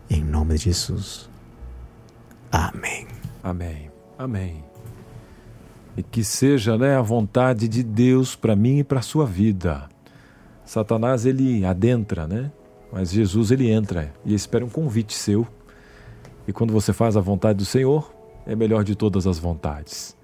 Em 0.09 0.21
nome 0.21 0.57
de 0.57 0.65
Jesus. 0.65 1.29
Amém. 2.51 3.07
Amém. 3.41 3.89
Amém. 4.17 4.63
E 5.95 6.03
que 6.03 6.21
seja 6.21 6.77
né, 6.77 6.97
a 6.97 7.01
vontade 7.01 7.69
de 7.69 7.81
Deus 7.81 8.35
para 8.35 8.57
mim 8.57 8.79
e 8.79 8.83
para 8.83 8.99
a 8.99 9.01
sua 9.01 9.25
vida. 9.25 9.87
Satanás 10.65 11.25
ele 11.25 11.65
adentra, 11.65 12.27
né? 12.27 12.51
Mas 12.91 13.11
Jesus 13.11 13.49
ele 13.49 13.71
entra 13.71 14.13
e 14.25 14.33
espera 14.33 14.65
um 14.65 14.69
convite 14.69 15.13
seu. 15.13 15.47
E 16.45 16.51
quando 16.51 16.73
você 16.73 16.91
faz 16.91 17.15
a 17.15 17.21
vontade 17.21 17.59
do 17.59 17.65
Senhor, 17.65 18.13
é 18.45 18.53
melhor 18.53 18.83
de 18.83 18.95
todas 18.95 19.25
as 19.25 19.39
vontades. 19.39 20.15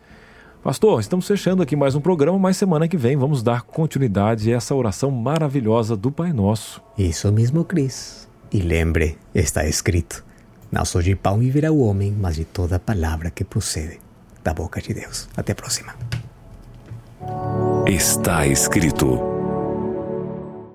Pastor, 0.61 0.99
estamos 0.99 1.25
fechando 1.25 1.63
aqui 1.63 1.73
mais 1.73 1.95
um 1.95 2.01
programa, 2.01 2.37
mas 2.37 2.57
semana 2.57 2.85
que 2.85 2.97
vem 2.97 3.15
vamos 3.15 3.41
dar 3.41 3.61
continuidade 3.61 4.51
a 4.51 4.57
essa 4.57 4.75
oração 4.75 5.09
maravilhosa 5.09 5.95
do 5.95 6.11
Pai 6.11 6.33
Nosso. 6.33 6.81
Isso 6.97 7.31
mesmo, 7.31 7.63
Cris. 7.63 8.27
E 8.51 8.59
lembre, 8.59 9.17
está 9.33 9.65
escrito: 9.65 10.21
Não 10.69 10.83
só 10.83 10.99
de 10.99 11.15
pão 11.15 11.39
viverá 11.39 11.71
o 11.71 11.79
homem, 11.79 12.11
mas 12.11 12.35
de 12.35 12.43
toda 12.43 12.77
palavra 12.77 13.31
que 13.31 13.45
procede 13.45 14.01
da 14.43 14.53
boca 14.53 14.81
de 14.81 14.93
Deus. 14.93 15.29
Até 15.37 15.53
a 15.53 15.55
próxima. 15.55 15.95
Está 17.87 18.45
escrito 18.45 19.38